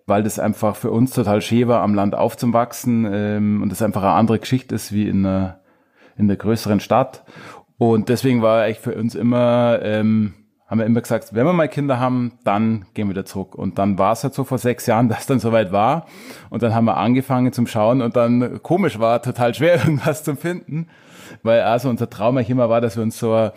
weil 0.06 0.22
das 0.22 0.38
einfach 0.38 0.76
für 0.76 0.90
uns 0.90 1.10
total 1.10 1.42
schön 1.42 1.68
war, 1.68 1.82
am 1.82 1.94
Land 1.94 2.14
aufzuwachsen 2.14 3.06
ähm, 3.10 3.62
und 3.62 3.70
das 3.70 3.82
einfach 3.82 4.02
eine 4.02 4.12
andere 4.12 4.38
Geschichte 4.38 4.74
ist 4.74 4.92
wie 4.92 5.08
in 5.08 5.26
einer, 5.26 5.60
in 6.16 6.28
der 6.28 6.36
größeren 6.36 6.80
Stadt. 6.80 7.24
Und 7.76 8.08
deswegen 8.08 8.40
war 8.40 8.62
eigentlich 8.62 8.80
für 8.80 8.94
uns 8.94 9.14
immer, 9.14 9.80
ähm, 9.82 10.34
haben 10.68 10.78
wir 10.78 10.86
immer 10.86 11.00
gesagt, 11.00 11.34
wenn 11.34 11.44
wir 11.44 11.52
mal 11.52 11.68
Kinder 11.68 12.00
haben, 12.00 12.38
dann 12.44 12.86
gehen 12.94 13.08
wir 13.08 13.14
wieder 13.14 13.24
zurück. 13.24 13.54
Und 13.54 13.78
dann 13.78 13.98
war 13.98 14.12
es 14.12 14.22
halt 14.22 14.32
so 14.32 14.44
vor 14.44 14.58
sechs 14.58 14.86
Jahren, 14.86 15.08
dass 15.10 15.26
dann 15.26 15.40
soweit 15.40 15.72
war. 15.72 16.06
Und 16.50 16.62
dann 16.62 16.74
haben 16.74 16.84
wir 16.84 16.96
angefangen 16.96 17.52
zum 17.52 17.66
Schauen 17.66 18.00
und 18.00 18.16
dann 18.16 18.62
komisch 18.62 18.98
war, 19.00 19.20
total 19.22 19.54
schwer 19.54 19.74
irgendwas 19.84 20.22
zu 20.22 20.36
finden. 20.36 20.88
Weil 21.42 21.62
also 21.62 21.90
unser 21.90 22.08
Traum 22.08 22.36
eigentlich 22.36 22.50
immer 22.50 22.70
war, 22.70 22.80
dass 22.80 22.96
wir 22.96 23.02
uns 23.02 23.18
so 23.18 23.50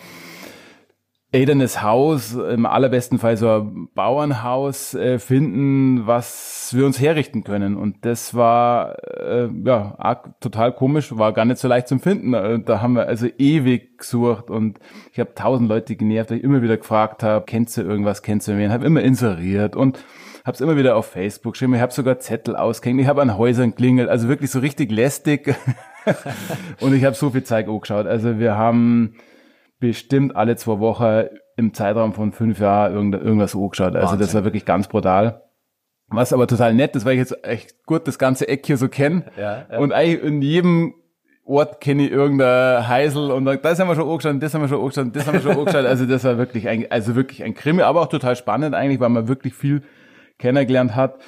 elternes 1.32 1.84
Haus, 1.84 2.34
im 2.34 2.66
allerbesten 2.66 3.20
Fall 3.20 3.38
so 3.38 3.50
ein 3.50 3.90
Bauernhaus 3.94 4.96
äh, 4.96 5.20
finden, 5.20 6.08
was 6.08 6.72
wir 6.74 6.88
uns 6.88 7.00
herrichten 7.00 7.44
können. 7.44 7.78
Und 7.78 8.04
das 8.04 8.34
war 8.34 8.98
äh, 9.04 9.48
ja 9.64 9.94
arg, 10.00 10.40
total 10.42 10.74
komisch, 10.74 11.16
war 11.16 11.32
gar 11.34 11.46
nicht 11.46 11.60
so 11.60 11.68
leicht 11.68 11.88
zu 11.88 12.00
finden. 12.00 12.34
Äh, 12.34 12.60
da 12.64 12.82
haben 12.82 12.94
wir 12.94 13.06
also 13.08 13.28
ewig 13.38 14.00
gesucht 14.00 14.50
und 14.50 14.80
ich 15.14 15.20
habe 15.20 15.36
tausend 15.36 15.70
Leute 15.70 15.96
genervt, 15.96 16.32
die 16.32 16.36
ich 16.36 16.44
immer 16.44 16.64
wieder 16.64 16.78
gefragt 16.78 17.22
habe, 17.22 17.46
kennst 17.46 17.78
du 17.78 17.82
irgendwas, 17.82 18.24
kennst 18.24 18.48
du 18.48 18.58
wen? 18.58 18.72
Habe 18.72 18.86
immer 18.86 19.02
inseriert 19.02 19.76
und 19.76 20.00
habe 20.46 20.56
es 20.56 20.62
immer 20.62 20.78
wieder 20.78 20.96
auf 20.96 21.06
Facebook 21.06 21.54
geschrieben. 21.54 21.76
Ich 21.76 21.82
habe 21.82 21.94
sogar 21.94 22.18
Zettel 22.18 22.56
ausgehängt, 22.56 23.02
ich 23.02 23.08
habe 23.08 23.22
an 23.22 23.38
Häusern 23.38 23.76
klingelt, 23.76 24.10
also 24.10 24.28
wirklich 24.30 24.50
so 24.50 24.60
richtig 24.60 24.92
lästig. 24.92 25.56
und 26.80 26.96
ich 26.96 27.06
habe 27.06 27.16
so 27.16 27.30
viel 27.30 27.44
Zeit 27.44 27.68
angeschaut. 27.68 28.08
Also 28.08 28.40
wir 28.40 28.58
haben 28.58 29.14
bestimmt 29.80 30.36
alle 30.36 30.56
zwei 30.56 30.80
Wochen 30.80 31.26
im 31.56 31.74
Zeitraum 31.74 32.14
von 32.14 32.32
fünf 32.32 32.60
Jahren 32.60 32.94
irgend, 32.94 33.16
irgendwas 33.16 33.56
angeschaut. 33.56 33.96
Also 33.96 34.14
Wahnsinn. 34.14 34.20
das 34.20 34.34
war 34.34 34.44
wirklich 34.44 34.66
ganz 34.66 34.88
brutal. 34.88 35.44
Was 36.08 36.34
aber 36.34 36.48
total 36.48 36.74
nett 36.74 36.96
ist, 36.96 37.06
weil 37.06 37.14
ich 37.14 37.20
jetzt 37.20 37.46
echt 37.46 37.86
gut 37.86 38.08
das 38.08 38.18
ganze 38.18 38.48
Eck 38.48 38.66
hier 38.66 38.78
so 38.78 38.88
kenne. 38.88 39.26
Ja, 39.38 39.66
ja. 39.72 39.78
Und 39.78 39.94
eigentlich 39.94 40.24
in 40.24 40.42
jedem 40.42 40.96
Ort 41.46 41.82
kenne 41.82 42.06
ich 42.06 42.12
irgendein 42.12 42.88
Heisel 42.88 43.32
und 43.32 43.46
das 43.46 43.80
haben 43.80 43.88
wir 43.88 43.96
schon 43.96 44.10
angeschaut, 44.10 44.42
das 44.42 44.54
haben 44.54 44.62
wir 44.62 44.68
schon 44.68 44.82
angeschaut, 44.82 45.16
das 45.16 45.28
haben 45.28 45.34
wir 45.34 45.42
schon 45.42 45.58
angeschaut. 45.58 45.86
Also 45.86 46.06
das 46.06 46.24
war 46.24 46.38
wirklich 46.38 46.68
ein, 46.68 46.90
also 46.92 47.16
wirklich 47.16 47.44
ein 47.44 47.54
Krimi, 47.54 47.82
aber 47.82 48.02
auch 48.02 48.08
total 48.08 48.36
spannend 48.36 48.76
eigentlich, 48.76 49.00
weil 49.00 49.10
man 49.10 49.28
wirklich 49.28 49.54
viel 49.54 49.84
kennengelernt 50.38 50.96
hat. 50.96 51.20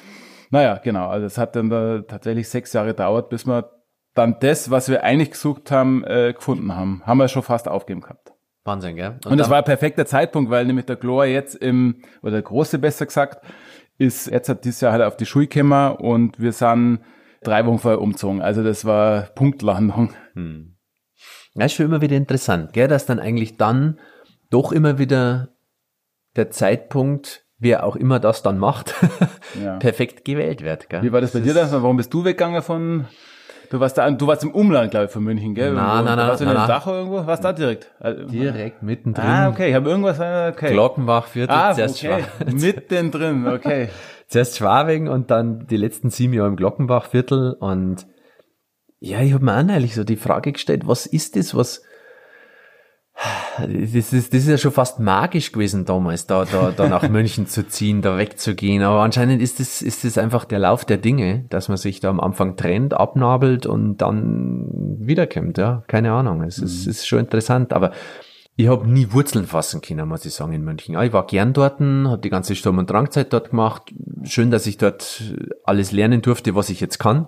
Naja, 0.51 0.79
genau. 0.83 1.07
Also 1.07 1.25
es 1.25 1.37
hat 1.37 1.55
dann 1.55 1.69
da 1.69 2.01
tatsächlich 2.01 2.49
sechs 2.49 2.73
Jahre 2.73 2.89
gedauert, 2.89 3.29
bis 3.29 3.47
wir 3.47 3.71
dann 4.13 4.37
das, 4.39 4.69
was 4.69 4.89
wir 4.89 5.03
eigentlich 5.03 5.31
gesucht 5.31 5.71
haben, 5.71 6.03
äh, 6.05 6.33
gefunden 6.33 6.75
haben. 6.75 7.01
Haben 7.05 7.17
wir 7.17 7.27
schon 7.27 7.43
fast 7.43 7.67
aufgeben 7.67 8.01
gehabt. 8.01 8.30
Wahnsinn, 8.63 8.95
gell? 8.95 9.19
Und, 9.25 9.33
und 9.33 9.37
das 9.37 9.49
war 9.49 9.57
ein 9.57 9.63
perfekter 9.63 10.05
Zeitpunkt, 10.05 10.51
weil 10.51 10.65
nämlich 10.65 10.85
der 10.85 10.95
Glor 10.95 11.25
jetzt 11.25 11.55
im, 11.55 12.01
oder 12.21 12.33
der 12.33 12.41
Große 12.43 12.77
besser 12.77 13.05
gesagt, 13.05 13.43
ist, 13.97 14.27
jetzt 14.27 14.49
hat 14.49 14.65
dieses 14.65 14.81
Jahr 14.81 14.91
halt 14.91 15.03
auf 15.03 15.17
die 15.17 15.25
Schule 15.25 15.47
gekommen 15.47 15.95
und 15.97 16.39
wir 16.39 16.53
sind 16.53 17.01
drei 17.43 17.65
Wochen 17.65 17.79
vorher 17.79 18.01
umgezogen. 18.01 18.41
Also 18.41 18.63
das 18.63 18.85
war 18.85 19.23
Punktlandung. 19.35 20.13
Hm. 20.33 20.75
Ja, 21.53 21.65
ist 21.65 21.73
schon 21.73 21.85
immer 21.85 22.01
wieder 22.01 22.15
interessant, 22.15 22.73
gell, 22.73 22.87
dass 22.87 23.05
dann 23.05 23.19
eigentlich 23.19 23.57
dann 23.57 23.99
doch 24.49 24.71
immer 24.71 24.97
wieder 24.97 25.49
der 26.35 26.49
Zeitpunkt, 26.49 27.45
wer 27.57 27.85
auch 27.85 27.95
immer 27.95 28.19
das 28.19 28.41
dann 28.41 28.57
macht, 28.57 28.93
ja. 29.63 29.77
perfekt 29.77 30.23
gewählt 30.23 30.61
wird. 30.61 30.89
Gell? 30.89 31.01
Wie 31.01 31.11
war 31.11 31.21
das 31.21 31.31
bei 31.31 31.39
das 31.39 31.47
dir 31.47 31.53
dann? 31.53 31.71
Warum 31.71 31.97
bist 31.97 32.13
du 32.13 32.23
weggegangen 32.23 32.61
von 32.61 33.05
Du 33.71 33.79
warst 33.79 33.97
da, 33.97 34.11
du 34.11 34.27
warst 34.27 34.43
im 34.43 34.51
Umland, 34.51 34.91
glaube 34.91 35.05
ich, 35.05 35.11
von 35.11 35.23
München, 35.23 35.55
gell? 35.55 35.71
Nein, 35.71 36.03
nein, 36.03 36.17
nein. 36.17 36.27
Warst 36.27 36.41
du 36.41 36.45
in 36.45 36.53
na, 36.53 36.67
Dachau 36.67 36.93
irgendwo? 36.93 37.25
Warst 37.25 37.45
da 37.45 37.53
direkt? 37.53 37.89
Direkt 38.29 38.83
mittendrin. 38.83 39.25
Ah, 39.25 39.47
okay, 39.47 39.69
ich 39.69 39.75
habe 39.75 39.89
irgendwas, 39.89 40.19
äh, 40.19 40.51
okay. 40.51 40.73
Glockenbach-Viertel, 40.73 41.55
ah, 41.55 41.73
zuerst 41.73 42.03
okay. 42.03 42.25
Mittendrin, 42.51 43.47
okay. 43.47 43.87
zuerst 44.27 44.57
Schwabing 44.57 45.07
und 45.07 45.31
dann 45.31 45.67
die 45.67 45.77
letzten 45.77 46.09
sieben 46.09 46.33
Jahre 46.33 46.49
im 46.49 46.57
Glockenbach-Viertel 46.57 47.53
und 47.53 48.07
ja, 48.99 49.21
ich 49.21 49.31
habe 49.33 49.45
mir 49.45 49.57
auch 49.57 49.63
neulich 49.63 49.95
so 49.95 50.03
die 50.03 50.17
Frage 50.17 50.51
gestellt, 50.51 50.85
was 50.85 51.05
ist 51.05 51.37
das, 51.37 51.55
was 51.55 51.81
das 53.59 54.13
ist, 54.13 54.33
das 54.33 54.41
ist 54.41 54.47
ja 54.47 54.57
schon 54.57 54.71
fast 54.71 54.99
magisch 54.99 55.51
gewesen 55.51 55.85
damals, 55.85 56.25
da, 56.25 56.45
da, 56.45 56.71
da 56.71 56.87
nach 56.87 57.07
München 57.09 57.47
zu 57.47 57.67
ziehen, 57.67 58.01
da 58.01 58.17
wegzugehen. 58.17 58.83
Aber 58.83 59.01
anscheinend 59.01 59.41
ist 59.41 59.59
das, 59.59 59.81
ist 59.81 60.03
das 60.03 60.17
einfach 60.17 60.45
der 60.45 60.59
Lauf 60.59 60.85
der 60.85 60.97
Dinge, 60.97 61.45
dass 61.49 61.67
man 61.67 61.77
sich 61.77 61.99
da 61.99 62.09
am 62.09 62.19
Anfang 62.19 62.57
trennt, 62.57 62.93
abnabelt 62.93 63.65
und 63.65 63.97
dann 63.97 64.67
wiederkommt, 64.99 65.57
ja. 65.57 65.83
Keine 65.87 66.11
Ahnung. 66.13 66.43
Es 66.43 66.57
mhm. 66.57 66.65
ist, 66.65 66.87
ist 66.87 67.07
schon 67.07 67.19
interessant. 67.19 67.73
Aber 67.73 67.91
ich 68.55 68.67
habe 68.67 68.87
nie 68.87 69.11
Wurzeln 69.11 69.45
fassen 69.45 69.81
können, 69.81 70.07
muss 70.07 70.25
ich 70.25 70.33
sagen, 70.33 70.53
in 70.53 70.63
München. 70.63 70.99
Ich 70.99 71.13
war 71.13 71.25
gern 71.25 71.53
dort, 71.53 71.79
habe 71.79 72.19
die 72.23 72.29
ganze 72.29 72.55
Sturm- 72.55 72.79
und 72.79 72.89
Drangzeit 72.89 73.31
dort 73.33 73.51
gemacht. 73.51 73.93
Schön, 74.23 74.51
dass 74.51 74.67
ich 74.67 74.77
dort 74.77 75.23
alles 75.63 75.91
lernen 75.91 76.21
durfte, 76.21 76.55
was 76.55 76.69
ich 76.69 76.79
jetzt 76.79 76.97
kann. 76.97 77.27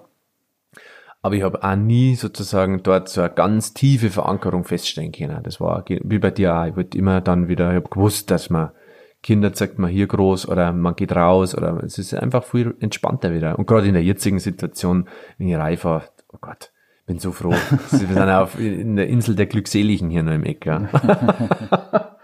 Aber 1.23 1.35
ich 1.35 1.41
habe 1.41 1.63
auch 1.63 1.75
nie 1.75 2.15
sozusagen 2.15 2.83
dort 2.83 3.07
so 3.07 3.21
eine 3.21 3.29
ganz 3.31 3.73
tiefe 3.73 4.09
Verankerung 4.09 4.65
feststellen 4.65 5.13
können. 5.13 5.41
Das 5.41 5.61
war 5.61 5.83
wie 5.87 6.19
bei 6.19 6.31
dir 6.31 6.55
auch. 6.55 6.65
Ich 6.65 6.75
wollte 6.75 6.97
immer 6.97 7.21
dann 7.21 7.47
wieder, 7.47 7.69
ich 7.69 7.77
habe 7.77 7.89
gewusst, 7.89 8.29
dass 8.29 8.49
man 8.49 8.71
Kinder 9.23 9.53
zeigt 9.53 9.79
man 9.79 9.89
hier 9.89 10.05
groß 10.05 10.49
oder 10.49 10.73
man 10.73 10.97
geht 10.97 11.15
raus 11.15 11.55
oder 11.55 11.81
es 11.81 11.97
ist 11.97 12.13
einfach 12.13 12.43
viel 12.43 12.75
entspannter 12.81 13.33
wieder. 13.33 13.57
Und 13.57 13.67
gerade 13.67 13.87
in 13.87 13.93
der 13.93 14.03
jetzigen 14.03 14.37
Situation, 14.37 15.07
wenn 15.37 15.47
ich 15.47 15.55
reif 15.55 15.85
war, 15.85 16.03
oh 16.33 16.39
Gott, 16.41 16.73
bin 17.05 17.19
so 17.19 17.31
froh. 17.31 17.51
Wir 17.89 17.99
sind 17.99 18.19
auf, 18.19 18.59
in 18.59 18.97
der 18.97 19.07
Insel 19.07 19.35
der 19.35 19.45
Glückseligen 19.45 20.09
hier 20.09 20.23
noch 20.23 20.33
im 20.33 20.43
Eck. 20.43 20.65
Ja. 20.65 20.89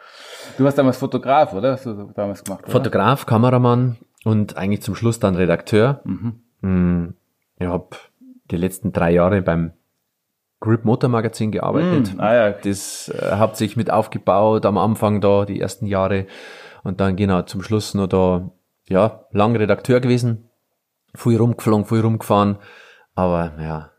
Du 0.57 0.65
warst 0.65 0.77
damals 0.77 0.97
Fotograf, 0.97 1.53
oder? 1.53 1.71
Hast 1.71 1.85
du 1.85 2.11
damals 2.13 2.43
gemacht? 2.43 2.65
Oder? 2.65 2.71
Fotograf, 2.73 3.25
Kameramann 3.25 3.95
und 4.25 4.57
eigentlich 4.57 4.81
zum 4.81 4.93
Schluss 4.93 5.17
dann 5.17 5.35
Redakteur. 5.35 6.01
Mhm. 6.03 6.41
Mm, 6.59 7.13
ich 7.59 7.65
habe 7.65 7.95
die 8.51 8.57
letzten 8.57 8.91
drei 8.91 9.11
Jahre 9.11 9.41
beim 9.41 9.73
Grip 10.59 10.83
Motor 10.83 11.09
Magazin 11.09 11.51
gearbeitet. 11.51 12.15
Mm, 12.15 12.19
ah 12.19 12.33
ja. 12.33 12.51
Das 12.51 13.09
äh, 13.09 13.35
hauptsächlich 13.37 13.77
mit 13.77 13.91
aufgebaut, 13.91 14.65
am 14.65 14.77
Anfang 14.77 15.21
da, 15.21 15.45
die 15.45 15.59
ersten 15.59 15.85
Jahre. 15.85 16.25
Und 16.83 16.99
dann 16.99 17.15
genau 17.15 17.41
zum 17.43 17.61
Schluss 17.61 17.93
noch 17.93 18.07
da, 18.07 18.51
ja, 18.87 19.25
lang 19.31 19.55
Redakteur 19.55 19.99
gewesen. 19.99 20.49
Viel 21.15 21.37
rumgeflogen, 21.37 21.85
viel 21.85 22.01
rumgefahren. 22.01 22.57
Aber 23.15 23.53
ja, 23.59 23.91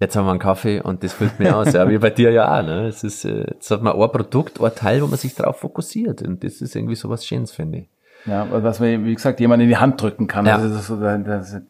jetzt 0.00 0.16
haben 0.16 0.26
wir 0.26 0.30
einen 0.30 0.40
Kaffee 0.40 0.80
und 0.80 1.02
das 1.04 1.12
füllt 1.12 1.38
mir 1.38 1.56
aus. 1.56 1.72
Ja, 1.72 1.88
wie 1.88 1.98
bei 1.98 2.10
dir 2.10 2.30
ja 2.30 2.58
auch. 2.58 2.62
Ne? 2.62 2.88
Es 2.88 3.04
ist, 3.04 3.24
äh, 3.24 3.52
jetzt 3.52 3.70
hat 3.70 3.82
man 3.82 3.94
ein 3.94 4.10
Produkt, 4.10 4.60
ein 4.60 4.74
Teil, 4.74 5.02
wo 5.02 5.06
man 5.06 5.18
sich 5.18 5.34
drauf 5.34 5.60
fokussiert. 5.60 6.22
Und 6.22 6.42
das 6.42 6.60
ist 6.60 6.74
irgendwie 6.74 6.96
so 6.96 7.08
was 7.08 7.24
Schönes, 7.24 7.52
finde 7.52 7.78
ich. 7.78 7.88
Ja, 8.26 8.46
was 8.50 8.80
man, 8.80 9.04
wie 9.04 9.14
gesagt, 9.14 9.40
jemand 9.40 9.62
in 9.62 9.68
die 9.68 9.76
Hand 9.76 10.00
drücken 10.00 10.26
kann. 10.26 10.46
Ja. 10.46 10.56
Also 10.56 10.68
das 10.68 10.88
ist 10.88 11.26
das 11.26 11.52
ist, 11.52 11.62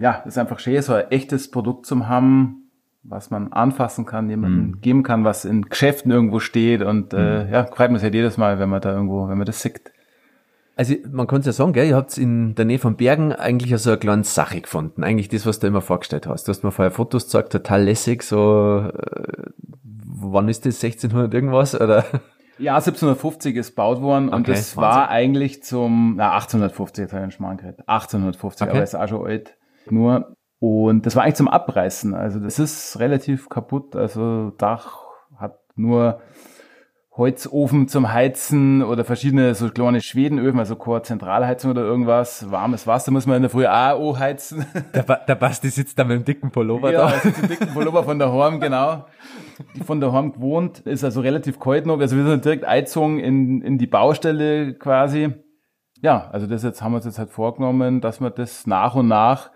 ja, 0.00 0.22
das 0.24 0.34
ist 0.34 0.38
einfach 0.38 0.58
schön, 0.58 0.82
so 0.82 0.94
ein 0.94 1.10
echtes 1.10 1.50
Produkt 1.50 1.86
zu 1.86 2.08
haben, 2.08 2.70
was 3.04 3.30
man 3.30 3.52
anfassen 3.52 4.06
kann, 4.06 4.28
jemandem 4.28 4.66
mhm. 4.66 4.80
geben 4.80 5.02
kann, 5.02 5.24
was 5.24 5.44
in 5.44 5.62
Geschäften 5.62 6.10
irgendwo 6.10 6.40
steht. 6.40 6.82
Und 6.82 7.12
äh, 7.12 7.16
mhm. 7.16 7.22
äh, 7.22 7.52
ja, 7.52 7.66
freut 7.66 7.90
mich 7.90 8.02
halt 8.02 8.14
jedes 8.14 8.36
Mal, 8.36 8.58
wenn 8.58 8.68
man 8.68 8.80
da 8.80 8.92
irgendwo, 8.92 9.28
wenn 9.28 9.38
man 9.38 9.46
das 9.46 9.60
sieht. 9.60 9.92
Also 10.76 10.94
man 11.12 11.28
kann 11.28 11.40
es 11.40 11.46
ja 11.46 11.52
sagen, 11.52 11.72
gell, 11.72 11.86
ihr 11.86 11.94
habt 11.94 12.18
in 12.18 12.56
der 12.56 12.64
Nähe 12.64 12.80
von 12.80 12.96
Bergen 12.96 13.32
eigentlich 13.32 13.80
so 13.80 13.90
eine 13.90 13.98
kleine 13.98 14.24
Sache 14.24 14.60
gefunden. 14.60 15.04
Eigentlich 15.04 15.28
das, 15.28 15.46
was 15.46 15.60
du 15.60 15.68
immer 15.68 15.82
vorgestellt 15.82 16.26
hast. 16.26 16.48
Du 16.48 16.50
hast 16.50 16.64
mir 16.64 16.72
vorher 16.72 16.90
Fotos 16.90 17.26
gezeigt, 17.26 17.52
total 17.52 17.84
lässig, 17.84 18.24
so 18.24 18.90
äh, 18.92 19.44
wann 19.82 20.48
ist 20.48 20.66
das, 20.66 20.82
1600 20.82 21.32
irgendwas? 21.32 21.80
Oder? 21.80 22.04
Ja, 22.58 22.76
1750 22.76 23.56
ist 23.56 23.70
gebaut 23.70 24.00
worden 24.00 24.28
okay, 24.28 24.36
und 24.36 24.48
das 24.48 24.76
Wahnsinn. 24.76 24.82
war 24.82 25.08
eigentlich 25.08 25.62
zum, 25.62 26.14
na 26.16 26.32
1850, 26.32 27.02
jetzt 27.02 27.12
habe 27.12 27.20
ich 27.20 27.22
einen 27.22 27.32
Schmarrn 27.32 27.56
geredet, 27.56 27.80
1850, 27.80 28.66
okay. 28.66 28.70
aber 28.70 28.82
ist 28.82 28.94
auch 28.94 29.08
schon 29.08 29.26
alt. 29.26 29.56
Nur, 29.90 30.36
und 30.58 31.06
das 31.06 31.16
war 31.16 31.24
eigentlich 31.24 31.34
zum 31.36 31.48
Abreißen, 31.48 32.14
also 32.14 32.38
das 32.38 32.58
ist 32.58 32.98
relativ 33.00 33.48
kaputt, 33.48 33.96
also 33.96 34.50
Dach 34.50 34.98
hat 35.36 35.58
nur 35.74 36.20
Holzofen 37.16 37.86
zum 37.86 38.12
Heizen 38.12 38.82
oder 38.82 39.04
verschiedene 39.04 39.54
so 39.54 39.70
kleine 39.70 40.00
Schwedenöfen, 40.00 40.58
also 40.58 40.74
keine 40.74 41.02
Zentralheizung 41.02 41.70
oder 41.70 41.82
irgendwas. 41.82 42.50
Warmes 42.50 42.88
Wasser 42.88 43.12
muss 43.12 43.24
man 43.26 43.36
in 43.36 43.42
der 43.42 43.50
Früh 43.50 43.66
auch 43.66 44.18
heizen. 44.18 44.66
Der, 44.94 45.02
ba 45.02 45.16
der 45.16 45.36
Basti 45.36 45.68
sitzt 45.68 45.98
da 45.98 46.04
mit 46.04 46.18
dem 46.18 46.24
dicken 46.24 46.50
Pullover 46.50 46.92
ja, 46.92 47.02
da. 47.02 47.10
Ja, 47.10 47.20
sitzt 47.20 47.42
mit 47.42 47.50
dem 47.50 47.58
dicken 47.58 47.72
Pullover 47.72 48.02
von 48.02 48.18
der 48.18 48.32
Horm, 48.32 48.58
genau. 48.58 49.06
Von 49.84 50.00
der 50.00 50.10
Horm 50.10 50.32
gewohnt, 50.32 50.80
ist 50.80 51.04
also 51.04 51.20
relativ 51.20 51.60
kalt 51.60 51.86
noch. 51.86 52.00
Also 52.00 52.16
wir 52.16 52.24
sind 52.24 52.44
direkt 52.44 52.64
eingezogen 52.64 53.20
in, 53.20 53.62
in 53.62 53.78
die 53.78 53.86
Baustelle 53.86 54.74
quasi. 54.74 55.32
Ja, 56.00 56.28
also 56.32 56.48
das 56.48 56.64
jetzt 56.64 56.82
haben 56.82 56.92
wir 56.92 56.96
uns 56.96 57.04
jetzt 57.04 57.20
halt 57.20 57.30
vorgenommen, 57.30 58.00
dass 58.00 58.20
wir 58.20 58.30
das 58.30 58.66
nach 58.66 58.96
und 58.96 59.06
nach 59.06 59.50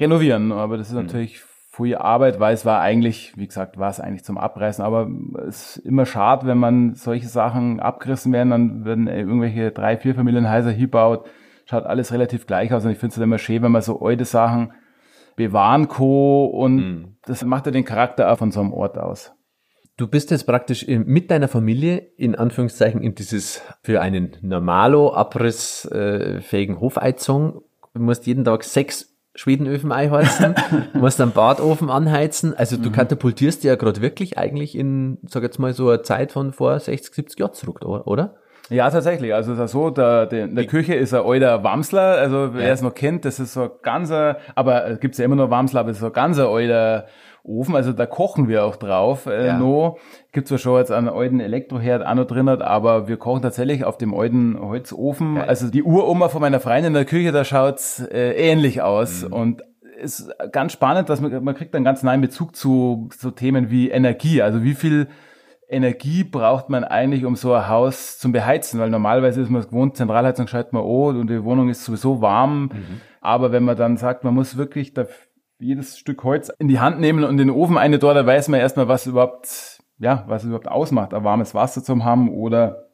renovieren. 0.00 0.50
Aber 0.50 0.78
das 0.78 0.88
ist 0.88 0.94
mhm. 0.94 1.02
natürlich 1.02 1.42
viel 1.72 1.96
Arbeit, 1.96 2.38
weil 2.38 2.52
es 2.52 2.66
war 2.66 2.80
eigentlich, 2.80 3.32
wie 3.36 3.46
gesagt, 3.46 3.78
war 3.78 3.88
es 3.88 3.98
eigentlich 3.98 4.24
zum 4.24 4.36
Abreißen, 4.36 4.84
aber 4.84 5.08
es 5.48 5.78
ist 5.78 5.86
immer 5.86 6.04
schade, 6.04 6.46
wenn 6.46 6.58
man 6.58 6.94
solche 6.94 7.28
Sachen 7.28 7.80
abgerissen 7.80 8.30
werden, 8.32 8.50
dann 8.50 8.84
werden 8.84 9.06
irgendwelche 9.06 9.70
drei, 9.70 9.96
vier 9.96 10.14
Familienhäuser 10.14 10.70
hier 10.70 10.90
baut, 10.90 11.24
schaut 11.64 11.84
alles 11.84 12.12
relativ 12.12 12.46
gleich 12.46 12.74
aus 12.74 12.84
und 12.84 12.90
ich 12.90 12.98
finde 12.98 13.14
es 13.14 13.18
immer 13.18 13.38
schön, 13.38 13.62
wenn 13.62 13.72
man 13.72 13.80
so 13.80 14.02
alte 14.02 14.26
Sachen 14.26 14.72
bewahren 15.34 15.88
kann 15.88 16.04
und 16.52 16.76
mhm. 16.76 17.16
das 17.24 17.42
macht 17.42 17.64
ja 17.64 17.72
den 17.72 17.86
Charakter 17.86 18.30
auch 18.30 18.38
von 18.38 18.50
so 18.50 18.60
einem 18.60 18.74
Ort 18.74 18.98
aus. 18.98 19.32
Du 19.96 20.06
bist 20.08 20.30
jetzt 20.30 20.44
praktisch 20.44 20.86
mit 20.86 21.30
deiner 21.30 21.48
Familie 21.48 21.98
in 22.16 22.34
Anführungszeichen 22.34 23.00
in 23.00 23.14
dieses 23.14 23.62
für 23.82 24.02
einen 24.02 24.36
Normalo 24.42 25.14
abrissfähigen 25.14 26.80
Hofeizung. 26.80 27.62
Du 27.94 28.02
musst 28.02 28.26
jeden 28.26 28.44
Tag 28.44 28.64
sechs 28.64 29.11
Schwedenöfen 29.34 29.92
einheizen, 29.92 30.54
musst 30.92 31.20
einen 31.20 31.32
Badofen 31.32 31.90
anheizen. 31.90 32.54
Also 32.54 32.76
du 32.76 32.90
mhm. 32.90 32.92
katapultierst 32.92 33.64
ja 33.64 33.76
gerade 33.76 34.02
wirklich 34.02 34.38
eigentlich 34.38 34.76
in, 34.76 35.18
sag 35.26 35.42
jetzt 35.42 35.58
mal, 35.58 35.72
so 35.72 35.88
eine 35.88 36.02
Zeit 36.02 36.32
von 36.32 36.52
vor 36.52 36.78
60, 36.78 37.14
70 37.14 37.38
Jahren 37.40 37.54
zurück, 37.54 37.82
oder? 37.82 38.34
Ja, 38.68 38.88
tatsächlich. 38.90 39.34
Also 39.34 39.52
es 39.52 39.58
ist 39.58 39.72
so, 39.72 39.90
der, 39.90 40.26
der, 40.26 40.44
in 40.44 40.54
der 40.54 40.66
Küche 40.66 40.94
ist 40.94 41.12
ein 41.12 41.22
alter 41.24 41.64
Wamsler, 41.64 42.16
also 42.18 42.54
wer 42.54 42.68
ja. 42.68 42.72
es 42.72 42.82
noch 42.82 42.94
kennt, 42.94 43.24
das 43.24 43.40
ist 43.40 43.54
so 43.54 43.64
ein 43.64 43.70
ganzer, 43.82 44.38
aber 44.54 44.86
es 44.86 45.00
gibt 45.00 45.16
ja 45.18 45.24
immer 45.24 45.36
noch 45.36 45.50
Wamsler, 45.50 45.80
aber 45.80 45.90
es 45.90 45.96
ist 45.96 46.00
so 46.00 46.06
ein 46.06 46.12
ganzer 46.12 46.48
alter 46.48 47.06
Ofen, 47.44 47.74
also 47.74 47.92
da 47.92 48.06
kochen 48.06 48.48
wir 48.48 48.64
auch 48.64 48.76
drauf. 48.76 49.26
Äh, 49.26 49.48
ja. 49.48 49.58
no. 49.58 49.98
Gibt 50.30 50.46
zwar 50.46 50.58
schon 50.58 50.78
jetzt 50.78 50.92
einen 50.92 51.08
alten 51.08 51.40
Elektroherd 51.40 52.06
auch 52.06 52.14
noch 52.14 52.26
drin, 52.26 52.48
aber 52.48 53.08
wir 53.08 53.16
kochen 53.16 53.42
tatsächlich 53.42 53.84
auf 53.84 53.98
dem 53.98 54.14
alten 54.14 54.58
Holzofen. 54.60 55.34
Geil. 55.34 55.48
Also 55.48 55.68
die 55.68 55.82
Uroma 55.82 56.28
von 56.28 56.40
meiner 56.40 56.60
Freundin 56.60 56.86
in 56.86 56.94
der 56.94 57.04
Küche, 57.04 57.32
da 57.32 57.44
schaut's 57.44 58.00
äh, 58.00 58.32
ähnlich 58.32 58.80
aus. 58.82 59.24
Mhm. 59.24 59.32
Und 59.32 59.62
ist 60.00 60.30
ganz 60.52 60.72
spannend, 60.72 61.08
dass 61.08 61.20
man, 61.20 61.42
man 61.42 61.54
kriegt 61.54 61.74
einen 61.74 61.84
ganz 61.84 62.02
neuen 62.02 62.20
Bezug 62.20 62.54
zu 62.54 63.08
so 63.16 63.30
Themen 63.30 63.70
wie 63.70 63.90
Energie. 63.90 64.40
Also 64.40 64.62
wie 64.62 64.74
viel 64.74 65.08
Energie 65.68 66.22
braucht 66.22 66.68
man 66.68 66.84
eigentlich, 66.84 67.24
um 67.24 67.34
so 67.34 67.54
ein 67.54 67.68
Haus 67.68 68.18
zum 68.18 68.32
Beheizen? 68.32 68.78
Weil 68.78 68.90
normalerweise 68.90 69.40
ist 69.40 69.50
man 69.50 69.62
gewohnt, 69.62 69.96
Zentralheizung 69.96 70.46
schaltet 70.46 70.72
man 70.72 70.82
an 70.82 71.16
und 71.16 71.28
die 71.28 71.42
Wohnung 71.42 71.68
ist 71.68 71.84
sowieso 71.84 72.20
warm. 72.20 72.62
Mhm. 72.62 73.00
Aber 73.20 73.52
wenn 73.52 73.64
man 73.64 73.76
dann 73.76 73.96
sagt, 73.96 74.22
man 74.22 74.34
muss 74.34 74.56
wirklich 74.56 74.94
dafür 74.94 75.31
jedes 75.62 75.98
Stück 75.98 76.22
Holz 76.24 76.50
in 76.58 76.68
die 76.68 76.80
Hand 76.80 77.00
nehmen 77.00 77.24
und 77.24 77.30
in 77.30 77.48
den 77.48 77.50
Ofen 77.50 77.78
eine 77.78 77.98
dort, 77.98 78.16
da 78.16 78.26
weiß 78.26 78.48
man 78.48 78.60
erstmal, 78.60 78.88
was 78.88 79.06
überhaupt, 79.06 79.82
ja, 79.98 80.24
was 80.26 80.44
überhaupt 80.44 80.68
ausmacht, 80.68 81.14
ein 81.14 81.24
warmes 81.24 81.54
Wasser 81.54 81.82
zum 81.82 82.04
haben 82.04 82.28
oder 82.28 82.88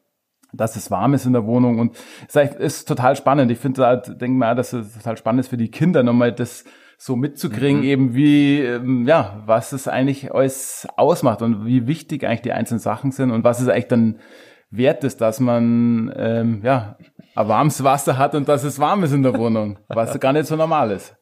dass 0.51 0.75
es 0.75 0.89
warm 0.89 1.13
ist 1.13 1.25
in 1.25 1.33
der 1.33 1.45
Wohnung 1.45 1.79
und 1.79 1.95
es 2.27 2.35
ist, 2.35 2.55
ist 2.55 2.87
total 2.87 3.15
spannend. 3.15 3.51
Ich 3.51 3.59
finde 3.59 3.85
halt, 3.85 4.19
denke 4.19 4.37
mal, 4.37 4.55
dass 4.55 4.73
es 4.73 4.93
total 4.93 5.17
spannend 5.17 5.41
ist 5.41 5.49
für 5.49 5.57
die 5.57 5.69
Kinder 5.69 6.03
nochmal 6.03 6.31
das 6.31 6.63
so 6.97 7.15
mitzukriegen, 7.15 7.79
mhm. 7.79 7.85
eben 7.85 8.13
wie, 8.15 8.59
ähm, 8.59 9.07
ja, 9.07 9.41
was 9.45 9.71
es 9.71 9.87
eigentlich 9.87 10.33
alles 10.33 10.87
ausmacht 10.97 11.41
und 11.41 11.65
wie 11.65 11.87
wichtig 11.87 12.25
eigentlich 12.25 12.41
die 12.41 12.51
einzelnen 12.51 12.79
Sachen 12.79 13.11
sind 13.11 13.31
und 13.31 13.43
was 13.43 13.61
es 13.61 13.69
eigentlich 13.69 13.87
dann 13.87 14.19
wert 14.69 15.03
ist, 15.03 15.21
dass 15.21 15.39
man, 15.39 16.13
ähm, 16.15 16.61
ja, 16.63 16.97
ein 17.35 17.47
warmes 17.47 17.83
Wasser 17.83 18.17
hat 18.17 18.35
und 18.35 18.49
dass 18.49 18.63
es 18.63 18.79
warm 18.79 19.03
ist 19.03 19.13
in 19.13 19.23
der 19.23 19.37
Wohnung, 19.37 19.79
was 19.87 20.19
gar 20.19 20.33
nicht 20.33 20.47
so 20.47 20.55
normal 20.55 20.91
ist. 20.91 21.15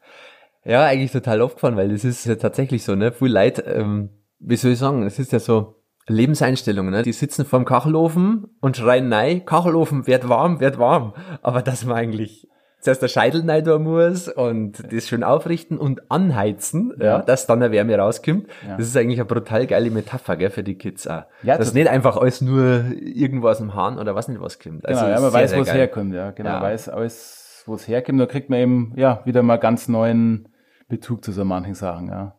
Ja, 0.64 0.84
eigentlich 0.84 1.12
total 1.12 1.42
aufgefallen, 1.42 1.78
weil 1.78 1.90
das 1.90 2.04
ist 2.04 2.26
ja 2.26 2.36
tatsächlich 2.36 2.84
so, 2.84 2.96
ne? 2.96 3.12
Viel 3.12 3.32
Leid, 3.32 3.64
ähm, 3.66 4.10
wie 4.40 4.56
soll 4.56 4.72
ich 4.72 4.80
sagen, 4.80 5.04
es 5.04 5.20
ist 5.20 5.32
ja 5.32 5.40
so, 5.40 5.76
Lebenseinstellungen, 6.08 6.92
ne? 6.92 7.04
Die 7.04 7.14
sitzen 7.14 7.46
vorm 7.46 7.66
Kachelofen 7.66 8.48
und 8.62 8.78
schreien, 8.78 9.10
nein, 9.10 9.46
Kachelofen, 9.46 10.08
wird 10.08 10.30
warm, 10.30 10.60
wird 10.60 10.80
warm. 10.80 11.14
Aber 11.42 11.62
dass 11.62 11.86
man 11.86 11.98
eigentlich 11.98 12.48
zuerst 12.80 13.02
der 13.02 13.08
Scheitel 13.08 13.50
rein 13.50 13.84
muss 13.84 14.30
und 14.30 14.94
das 14.94 15.08
schön 15.08 15.24
aufrichten 15.24 15.78
und 15.78 16.10
anheizen, 16.10 16.94
ja, 17.00 17.06
ja 17.06 17.22
dass 17.22 17.48
dann 17.48 17.62
eine 17.62 17.72
Wärme 17.72 17.98
rauskommt. 17.98 18.48
Ja. 18.66 18.78
Das 18.78 18.88
ist 18.88 18.96
eigentlich 18.96 19.20
eine 19.20 19.26
brutal 19.26 19.68
geile 19.68 19.90
Metapher, 19.90 20.38
gell, 20.38 20.50
für 20.50 20.64
die 20.64 20.76
Kids 20.76 21.08
auch. 21.08 21.24
Ja, 21.44 21.58
dass 21.58 21.74
nicht 21.74 21.90
einfach 21.90 22.18
alles 22.18 22.42
nur 22.42 22.86
irgendwo 23.00 23.50
aus 23.50 23.58
dem 23.58 23.74
Hahn 23.74 23.98
oder 23.98 24.16
was 24.16 24.28
nicht 24.28 24.40
was 24.40 24.60
kommt. 24.60 24.86
Also 24.86 25.02
genau, 25.02 25.14
ja, 25.14 25.20
man 25.20 25.32
sehr, 25.32 25.42
weiß, 25.42 25.56
wo 25.56 25.62
es 25.62 25.74
herkommt, 25.74 26.14
ja, 26.14 26.32
genau, 26.32 26.50
ja. 26.50 26.62
weiß 26.62 26.90
alles, 26.90 27.47
wo 27.68 27.76
es 27.76 27.88
herkommt, 27.88 28.20
da 28.20 28.26
kriegt 28.26 28.50
man 28.50 28.60
eben, 28.60 28.94
ja, 28.96 29.22
wieder 29.26 29.44
mal 29.44 29.58
ganz 29.58 29.88
neuen 29.88 30.50
Bezug 30.88 31.24
zu 31.24 31.32
so 31.32 31.46
manchen 31.46 31.76
Sachen, 31.76 32.08
ja. 32.08 32.36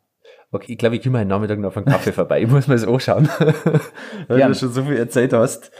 Okay, 0.50 0.72
ich 0.72 0.78
glaube, 0.78 0.96
ich 0.96 1.02
komme 1.02 1.18
heute 1.18 1.28
Nachmittag 1.28 1.58
noch 1.58 1.68
auf 1.68 1.76
einen 1.76 1.86
Kaffee 1.86 2.12
vorbei. 2.12 2.40
Ich 2.42 2.48
muss 2.48 2.68
mir 2.68 2.74
das 2.74 2.86
anschauen, 2.86 3.28
weil 4.28 4.40
du 4.40 4.54
schon 4.54 4.72
so 4.72 4.82
viel 4.82 4.96
erzählt 4.96 5.34
hast. 5.34 5.70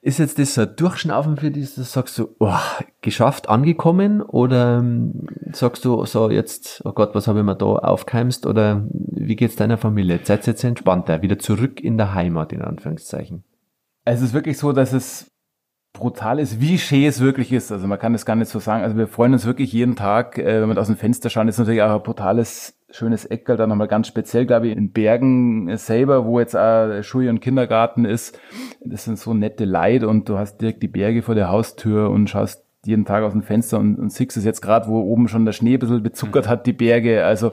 Ist 0.00 0.18
jetzt 0.18 0.38
das 0.38 0.54
so 0.54 0.62
ein 0.62 0.76
Durchschnaufen 0.76 1.36
für 1.36 1.50
dich, 1.50 1.64
dass 1.64 1.74
du 1.76 1.82
sagst 1.82 2.18
du, 2.18 2.36
oh, 2.38 2.52
geschafft, 3.00 3.48
angekommen? 3.48 4.20
Oder 4.20 4.78
ähm, 4.78 5.26
sagst 5.52 5.84
du 5.84 6.04
so 6.04 6.30
jetzt, 6.30 6.82
oh 6.84 6.92
Gott, 6.92 7.14
was 7.14 7.26
habe 7.26 7.38
ich 7.38 7.44
mir 7.44 7.56
da 7.56 7.66
aufgeheimst? 7.66 8.46
Oder 8.46 8.86
wie 8.90 9.36
geht's 9.36 9.56
deiner 9.56 9.78
Familie? 9.78 10.20
Seid 10.22 10.46
jetzt 10.46 10.62
entspannter, 10.62 11.22
wieder 11.22 11.38
zurück 11.38 11.80
in 11.80 11.96
der 11.96 12.12
Heimat, 12.12 12.52
in 12.52 12.60
Anführungszeichen? 12.60 13.44
Es 14.04 14.20
ist 14.20 14.34
wirklich 14.34 14.58
so, 14.58 14.72
dass 14.72 14.92
es 14.92 15.33
brutal 15.94 16.38
ist, 16.38 16.60
wie 16.60 16.76
schön 16.76 17.04
es 17.04 17.20
wirklich 17.20 17.52
ist. 17.52 17.72
Also 17.72 17.86
man 17.86 17.98
kann 17.98 18.12
das 18.12 18.26
gar 18.26 18.36
nicht 18.36 18.50
so 18.50 18.58
sagen. 18.58 18.82
Also 18.82 18.98
wir 18.98 19.06
freuen 19.06 19.32
uns 19.32 19.46
wirklich 19.46 19.72
jeden 19.72 19.96
Tag, 19.96 20.36
äh, 20.36 20.60
wenn 20.60 20.68
wir 20.68 20.78
aus 20.78 20.88
dem 20.88 20.96
Fenster 20.96 21.30
schauen. 21.30 21.46
Das 21.46 21.54
ist 21.54 21.60
natürlich 21.60 21.80
auch 21.82 21.94
ein 21.94 22.02
brutales 22.02 22.78
schönes 22.90 23.24
Eckerl, 23.24 23.56
dann 23.56 23.70
nochmal 23.70 23.88
ganz 23.88 24.06
speziell, 24.06 24.44
glaube 24.44 24.68
ich, 24.68 24.76
in 24.76 24.92
Bergen 24.92 25.76
selber, 25.76 26.26
wo 26.26 26.38
jetzt 26.38 26.56
auch 26.56 27.02
Schule 27.02 27.30
und 27.30 27.40
Kindergarten 27.40 28.04
ist. 28.04 28.38
Das 28.84 29.04
sind 29.04 29.18
so 29.18 29.34
nette 29.34 29.64
Leid 29.64 30.04
und 30.04 30.28
du 30.28 30.38
hast 30.38 30.58
direkt 30.60 30.82
die 30.82 30.88
Berge 30.88 31.22
vor 31.22 31.34
der 31.34 31.48
Haustür 31.48 32.10
und 32.10 32.28
schaust 32.28 32.64
jeden 32.84 33.04
Tag 33.04 33.24
aus 33.24 33.32
dem 33.32 33.42
Fenster 33.42 33.78
und, 33.78 33.98
und 33.98 34.12
siehst 34.12 34.36
es 34.36 34.44
jetzt 34.44 34.60
gerade, 34.60 34.88
wo 34.88 35.00
oben 35.00 35.26
schon 35.28 35.44
der 35.44 35.52
Schnee 35.52 35.74
ein 35.74 35.78
bisschen 35.78 36.02
bezuckert 36.02 36.46
mhm. 36.46 36.50
hat, 36.50 36.66
die 36.66 36.72
Berge. 36.72 37.24
Also 37.24 37.52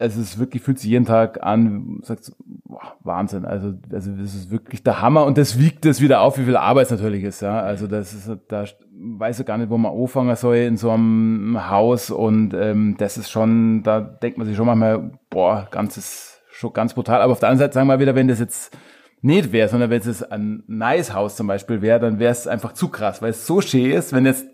es 0.00 0.16
ist 0.16 0.38
wirklich, 0.38 0.62
fühlt 0.62 0.78
sich 0.78 0.90
jeden 0.90 1.06
Tag 1.06 1.42
an, 1.42 1.98
sagst, 2.02 2.36
boah, 2.64 2.96
Wahnsinn. 3.02 3.44
Also, 3.44 3.74
also 3.92 4.12
das 4.12 4.34
ist 4.34 4.50
wirklich 4.50 4.84
der 4.84 5.02
Hammer 5.02 5.24
und 5.24 5.36
das 5.38 5.58
wiegt 5.58 5.84
es 5.86 6.00
wieder 6.00 6.20
auf, 6.20 6.38
wie 6.38 6.44
viel 6.44 6.56
Arbeit 6.56 6.86
es 6.86 6.92
natürlich 6.92 7.24
ist. 7.24 7.42
Ja? 7.42 7.60
Also 7.60 7.88
das 7.88 8.14
ist, 8.14 8.30
da 8.46 8.64
weiß 8.92 9.40
ich 9.40 9.46
gar 9.46 9.58
nicht, 9.58 9.70
wo 9.70 9.78
man 9.78 9.92
anfangen 9.92 10.36
soll 10.36 10.56
in 10.56 10.76
so 10.76 10.90
einem 10.90 11.68
Haus 11.68 12.12
und 12.12 12.54
ähm, 12.54 12.94
das 12.96 13.18
ist 13.18 13.28
schon, 13.28 13.82
da 13.82 14.00
denkt 14.00 14.38
man 14.38 14.46
sich 14.46 14.56
schon 14.56 14.66
manchmal, 14.66 15.10
boah, 15.30 15.66
ganzes, 15.70 16.42
schon 16.50 16.72
ganz 16.72 16.94
brutal. 16.94 17.20
Aber 17.20 17.32
auf 17.32 17.40
der 17.40 17.48
anderen 17.48 17.66
Seite 17.66 17.74
sagen 17.74 17.88
wir 17.88 17.98
wieder, 17.98 18.14
wenn 18.14 18.28
das 18.28 18.38
jetzt 18.38 18.76
nicht 19.20 19.50
wäre, 19.50 19.68
sondern 19.68 19.90
wenn 19.90 20.00
es 20.00 20.22
ein 20.22 20.62
nice 20.68 21.12
Haus 21.12 21.34
zum 21.34 21.48
Beispiel 21.48 21.82
wäre, 21.82 21.98
dann 21.98 22.20
wäre 22.20 22.30
es 22.30 22.46
einfach 22.46 22.72
zu 22.72 22.88
krass, 22.88 23.20
weil 23.20 23.30
es 23.30 23.48
so 23.48 23.60
schön 23.60 23.90
ist, 23.90 24.12
wenn 24.12 24.26
jetzt, 24.26 24.46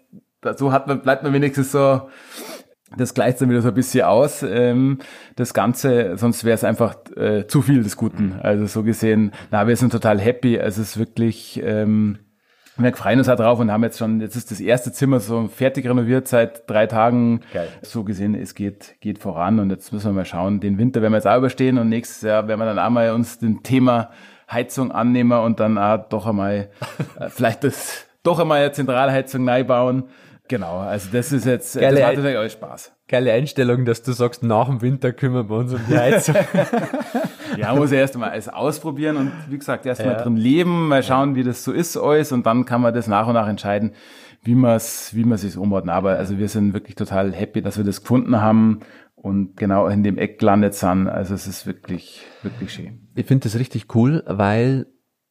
so 0.57 0.73
hat 0.73 0.87
man, 0.87 1.03
bleibt 1.03 1.23
man 1.23 1.35
wenigstens 1.35 1.73
so, 1.73 2.09
das 2.97 3.15
gleicht 3.15 3.41
dann 3.41 3.51
wieder 3.51 3.63
so 3.63 3.69
ein 3.69 3.75
bisschen 3.75 4.05
aus, 4.05 4.43
ähm, 4.43 4.99
das 5.37 5.55
Ganze, 5.55 6.17
sonst 6.17 6.45
wäre 6.45 6.55
es 6.55 6.65
einfach 6.65 6.97
äh, 7.17 7.47
zu 7.47 7.63
viel 7.63 7.83
des 7.83 7.97
Guten. 7.97 8.39
Also 8.43 8.67
so 8.67 8.83
gesehen, 8.83 9.33
na, 9.51 9.67
wir 9.67 9.77
sind 9.77 9.91
total 9.91 10.21
happy. 10.21 10.59
Also 10.59 10.83
es 10.83 10.91
ist 10.91 10.99
wirklich, 10.99 11.61
ähm, 11.65 12.19
wir 12.77 12.93
freuen 12.95 13.19
uns 13.19 13.29
halt 13.29 13.39
drauf 13.39 13.61
und 13.61 13.71
haben 13.71 13.85
jetzt 13.85 13.99
schon, 13.99 14.21
jetzt 14.21 14.37
ist 14.37 14.51
das 14.51 14.61
erste 14.61 14.93
Zimmer 14.93 15.21
so 15.21 15.49
fertig 15.49 15.87
renoviert 15.87 16.27
seit 16.27 16.69
drei 16.69 16.87
Tagen. 16.87 17.41
Geil. 17.53 17.69
So 17.83 18.05
gesehen, 18.05 18.35
es 18.35 18.55
geht, 18.55 18.97
geht 19.01 19.19
voran 19.19 19.61
und 19.61 19.71
jetzt 19.71 19.93
müssen 19.93 20.07
wir 20.07 20.13
mal 20.13 20.25
schauen. 20.25 20.61
Den 20.61 20.79
Winter 20.79 21.01
werden 21.01 21.13
wir 21.13 21.19
jetzt 21.19 21.29
auch 21.29 21.39
überstehen 21.39 21.79
und 21.79 21.89
nächstes 21.89 22.23
Jahr 22.23 22.49
werden 22.49 22.61
wir 22.61 22.67
dann 22.67 22.79
auch 22.79 22.91
mal 22.91 23.13
uns 23.13 23.39
den 23.39 23.63
Thema 23.63 24.11
Heizung 24.51 24.93
annehmen 24.93 25.39
und 25.39 25.61
dann 25.61 25.79
auch 25.79 26.09
doch 26.09 26.27
einmal, 26.27 26.69
äh, 27.21 27.29
vielleicht 27.29 27.65
das, 27.65 28.07
doch 28.23 28.41
einmal 28.41 28.61
eine 28.61 28.73
Zentralheizung 28.73 29.45
neu 29.45 29.65
bauen 29.65 30.05
Genau, 30.49 30.79
also 30.79 31.09
das 31.11 31.33
ist 31.33 31.47
jetzt, 31.47 31.75
geile, 31.75 31.97
das 31.97 32.01
macht 32.01 32.17
natürlich 32.17 32.39
alles 32.39 32.53
Spaß. 32.53 32.93
Geile 33.09 33.33
Einstellung, 33.33 33.87
dass 33.87 34.03
du 34.03 34.13
sagst, 34.13 34.43
nach 34.43 34.67
dem 34.67 34.83
Winter 34.83 35.13
kümmern 35.13 35.49
wir 35.49 35.57
uns 35.57 35.73
um 35.73 35.81
die 35.89 35.97
Heizung. 35.97 36.35
ja, 37.57 37.75
muss 37.75 37.93
erst 37.93 38.19
mal 38.19 38.29
alles 38.29 38.51
ausprobieren 38.51 39.17
und 39.17 39.33
wie 39.49 39.57
gesagt, 39.57 39.87
erst 39.87 40.03
ja. 40.03 40.09
mal 40.09 40.15
drin 40.15 40.37
leben, 40.37 40.89
mal 40.89 41.03
schauen, 41.03 41.31
ja. 41.31 41.37
wie 41.37 41.45
das 41.45 41.65
so 41.65 41.73
ist 41.73 41.97
alles 41.97 42.31
und 42.31 42.45
dann 42.45 42.67
kann 42.67 42.83
man 42.83 42.93
das 42.93 43.07
nach 43.07 43.27
und 43.27 43.35
nach 43.35 43.49
entscheiden, 43.49 43.95
wie 44.43 44.55
man 44.55 44.77
es, 44.77 45.15
wie 45.15 45.25
man 45.25 45.39
sich 45.39 45.57
umordnet. 45.57 45.95
Aber 45.95 46.19
also 46.19 46.39
wir 46.39 46.49
sind 46.49 46.75
wirklich 46.75 46.97
total 46.97 47.33
happy, 47.33 47.63
dass 47.63 47.79
wir 47.79 47.85
das 47.85 48.03
gefunden 48.03 48.43
haben 48.43 48.81
und 49.15 49.57
genau 49.57 49.87
in 49.87 50.03
dem 50.03 50.19
Eck 50.19 50.39
gelandet 50.39 50.75
sind. 50.75 51.09
Also 51.09 51.33
es 51.33 51.47
ist 51.47 51.67
wirklich, 51.67 52.27
wirklich 52.43 52.71
schön. 52.71 53.09
Ich 53.15 53.25
finde 53.25 53.45
das 53.45 53.59
richtig 53.59 53.95
cool, 53.95 54.23
weil 54.27 54.87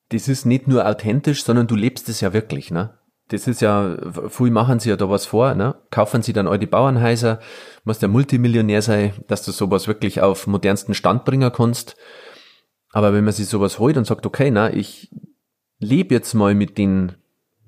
das 0.10 0.28
ist 0.28 0.46
nicht 0.46 0.68
nur 0.68 0.88
authentisch, 0.88 1.44
sondern 1.44 1.68
du 1.68 1.76
lebst 1.76 2.10
es 2.10 2.20
ja 2.20 2.34
wirklich, 2.34 2.72
ne? 2.72 2.98
Das 3.30 3.48
ist 3.48 3.62
ja, 3.62 3.98
viel 4.30 4.52
machen 4.52 4.80
sie 4.80 4.90
ja 4.90 4.96
da 4.96 5.10
was 5.10 5.26
vor, 5.26 5.56
ne? 5.56 5.76
Kaufen 5.92 6.22
sie 6.22 6.34
dann 6.34 6.48
all 6.48 6.60
die 6.60 6.68
Bauernhäuser, 6.68 7.40
musst 7.84 8.02
ja 8.02 8.08
Multimillionär 8.08 8.82
sein, 8.82 9.14
dass 9.28 9.44
du 9.44 9.52
sowas 9.52 9.88
wirklich 9.88 10.22
auf 10.22 10.46
modernsten 10.48 10.94
Stand 10.94 11.26
bringen 11.26 11.52
kannst. 11.52 11.96
Aber 12.92 13.14
wenn 13.14 13.24
man 13.24 13.34
sich 13.34 13.48
sowas 13.48 13.80
holt 13.80 13.98
und 13.98 14.06
sagt, 14.06 14.26
okay, 14.26 14.52
na, 14.52 14.72
ich 14.72 15.10
lebe 15.80 16.14
jetzt 16.14 16.34
mal 16.34 16.54
mit 16.54 16.78
den, 16.78 17.14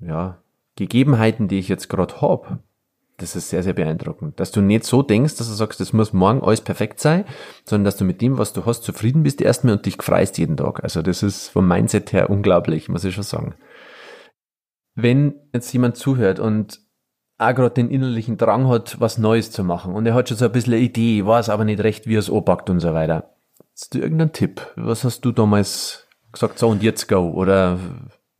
ja, 0.00 0.38
Gegebenheiten, 0.76 1.48
die 1.48 1.58
ich 1.58 1.68
jetzt 1.68 1.88
gerade 1.88 2.20
hab, 2.20 2.58
das 3.16 3.34
ist 3.34 3.48
sehr, 3.48 3.62
sehr 3.62 3.72
beeindruckend. 3.72 4.38
Dass 4.38 4.52
du 4.52 4.60
nicht 4.60 4.84
so 4.84 5.02
denkst, 5.02 5.36
dass 5.36 5.48
du 5.48 5.54
sagst, 5.54 5.80
das 5.80 5.94
muss 5.94 6.12
morgen 6.12 6.42
alles 6.42 6.60
perfekt 6.60 7.00
sein, 7.00 7.24
sondern 7.64 7.86
dass 7.86 7.96
du 7.96 8.04
mit 8.04 8.20
dem, 8.20 8.36
was 8.36 8.52
du 8.52 8.66
hast, 8.66 8.84
zufrieden 8.84 9.22
bist 9.22 9.40
erstmal 9.40 9.74
und 9.74 9.86
dich 9.86 9.96
freust 10.02 10.36
jeden 10.36 10.58
Tag. 10.58 10.84
Also 10.84 11.00
das 11.00 11.22
ist 11.22 11.48
vom 11.48 11.66
Mindset 11.66 12.12
her 12.12 12.28
unglaublich, 12.28 12.90
muss 12.90 13.04
ich 13.04 13.14
schon 13.14 13.24
sagen. 13.24 13.54
Wenn 14.96 15.34
jetzt 15.52 15.72
jemand 15.72 15.96
zuhört 15.96 16.40
und 16.40 16.80
auch 17.38 17.54
gerade 17.54 17.74
den 17.74 17.90
innerlichen 17.90 18.38
Drang 18.38 18.66
hat, 18.68 18.98
was 18.98 19.18
Neues 19.18 19.50
zu 19.50 19.62
machen 19.62 19.94
und 19.94 20.06
er 20.06 20.14
hat 20.14 20.28
schon 20.28 20.38
so 20.38 20.46
ein 20.46 20.52
bisschen 20.52 20.72
eine 20.72 20.82
Idee, 20.82 21.24
weiß 21.24 21.50
aber 21.50 21.64
nicht 21.64 21.82
recht, 21.82 22.06
wie 22.06 22.16
er 22.16 22.20
es 22.20 22.30
anpackt 22.30 22.70
und 22.70 22.80
so 22.80 22.94
weiter. 22.94 23.34
Hast 23.72 23.94
du 23.94 23.98
irgendeinen 23.98 24.32
Tipp? 24.32 24.62
Was 24.76 25.04
hast 25.04 25.20
du 25.20 25.32
damals 25.32 26.08
gesagt, 26.32 26.58
so 26.58 26.68
und 26.68 26.82
jetzt 26.82 27.08
go? 27.08 27.30
Oder 27.30 27.78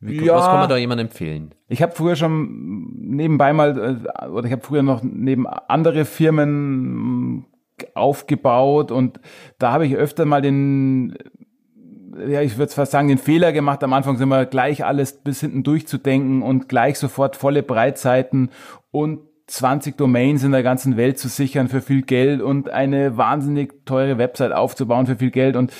wie, 0.00 0.24
ja, 0.24 0.36
was 0.36 0.46
kann 0.46 0.60
man 0.60 0.68
da 0.68 0.76
jemandem 0.76 1.08
empfehlen? 1.08 1.54
Ich 1.68 1.82
habe 1.82 1.92
früher 1.92 2.16
schon 2.16 2.92
nebenbei 2.98 3.52
mal, 3.52 4.02
äh, 4.14 4.26
oder 4.28 4.46
ich 4.46 4.52
habe 4.52 4.62
früher 4.62 4.82
noch 4.82 5.02
neben 5.02 5.46
andere 5.46 6.04
Firmen 6.04 7.46
aufgebaut 7.94 8.90
und 8.90 9.20
da 9.58 9.72
habe 9.72 9.86
ich 9.86 9.96
öfter 9.96 10.24
mal 10.24 10.40
den 10.40 11.16
ja, 12.26 12.42
ich 12.42 12.58
würde 12.58 12.72
fast 12.72 12.92
sagen, 12.92 13.08
den 13.08 13.18
Fehler 13.18 13.52
gemacht. 13.52 13.82
Am 13.82 13.92
Anfang 13.92 14.16
sind 14.16 14.28
wir 14.28 14.46
gleich 14.46 14.84
alles 14.84 15.12
bis 15.12 15.40
hinten 15.40 15.62
durchzudenken 15.62 16.42
und 16.42 16.68
gleich 16.68 16.98
sofort 16.98 17.36
volle 17.36 17.62
Breitseiten 17.62 18.50
und 18.90 19.20
20 19.48 19.96
Domains 19.96 20.42
in 20.42 20.50
der 20.50 20.64
ganzen 20.64 20.96
Welt 20.96 21.18
zu 21.18 21.28
sichern 21.28 21.68
für 21.68 21.80
viel 21.80 22.02
Geld 22.02 22.42
und 22.42 22.68
eine 22.68 23.16
wahnsinnig 23.16 23.86
teure 23.86 24.18
Website 24.18 24.52
aufzubauen 24.52 25.06
für 25.06 25.16
viel 25.16 25.30
Geld. 25.30 25.54
Und 25.54 25.72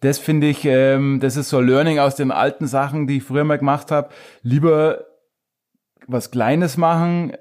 das 0.00 0.18
finde 0.18 0.48
ich, 0.48 0.64
ähm, 0.66 1.18
das 1.20 1.36
ist 1.36 1.48
so 1.48 1.60
Learning 1.60 1.98
aus 1.98 2.14
den 2.14 2.30
alten 2.30 2.66
Sachen, 2.66 3.06
die 3.06 3.18
ich 3.18 3.22
früher 3.22 3.44
mal 3.44 3.58
gemacht 3.58 3.90
habe. 3.90 4.10
Lieber 4.42 5.06
was 6.06 6.30
Kleines 6.30 6.76
machen, 6.76 7.32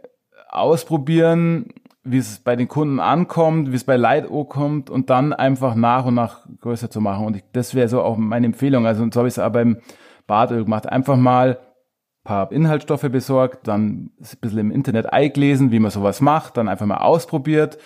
ausprobieren, 0.49 1.73
wie 2.05 2.19
es 2.19 2.39
bei 2.39 2.55
den 2.55 2.67
Kunden 2.67 2.99
ankommt, 2.99 3.71
wie 3.71 3.75
es 3.75 3.83
bei 3.83 3.97
Light 3.97 4.27
kommt 4.49 4.89
und 4.89 5.09
dann 5.09 5.33
einfach 5.33 5.75
nach 5.75 6.05
und 6.05 6.13
nach 6.13 6.45
größer 6.61 6.89
zu 6.89 7.01
machen. 7.01 7.25
Und 7.25 7.35
ich, 7.35 7.43
das 7.51 7.75
wäre 7.75 7.89
so 7.89 8.01
auch 8.01 8.15
meine 8.15 8.45
Empfehlung. 8.45 8.85
Also 8.85 9.05
so 9.11 9.19
habe 9.19 9.27
ich 9.27 9.33
es 9.33 9.39
auch 9.39 9.51
beim 9.51 9.77
Badöl 10.27 10.63
gemacht. 10.63 10.87
Einfach 10.87 11.17
mal 11.17 11.59
paar 12.23 12.51
Inhaltsstoffe 12.51 13.09
besorgt, 13.09 13.67
dann 13.67 14.11
ein 14.19 14.37
bisschen 14.41 14.59
im 14.59 14.71
Internet 14.71 15.13
eingelesen, 15.13 15.71
wie 15.71 15.79
man 15.79 15.91
sowas 15.91 16.19
macht, 16.21 16.57
dann 16.57 16.67
einfach 16.67 16.85
mal 16.85 16.97
ausprobiert 16.97 17.77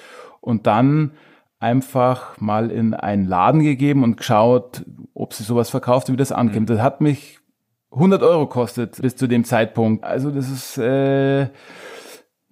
und 0.41 0.65
dann 0.65 1.11
einfach 1.59 2.39
mal 2.39 2.71
in 2.71 2.93
einen 2.93 3.27
Laden 3.27 3.61
gegeben 3.61 4.03
und 4.03 4.15
geschaut, 4.15 4.85
ob 5.13 5.33
sie 5.33 5.43
sowas 5.43 5.69
verkauft, 5.69 6.11
wie 6.11 6.15
das 6.15 6.31
ankommt. 6.31 6.69
Mhm. 6.69 6.73
Das 6.73 6.81
hat 6.81 7.01
mich 7.01 7.39
100 7.91 8.23
Euro 8.23 8.47
kostet 8.47 9.01
bis 9.01 9.15
zu 9.15 9.27
dem 9.27 9.43
Zeitpunkt. 9.43 10.03
Also 10.05 10.31
das 10.31 10.49
ist 10.49 10.77
äh, 10.77 11.47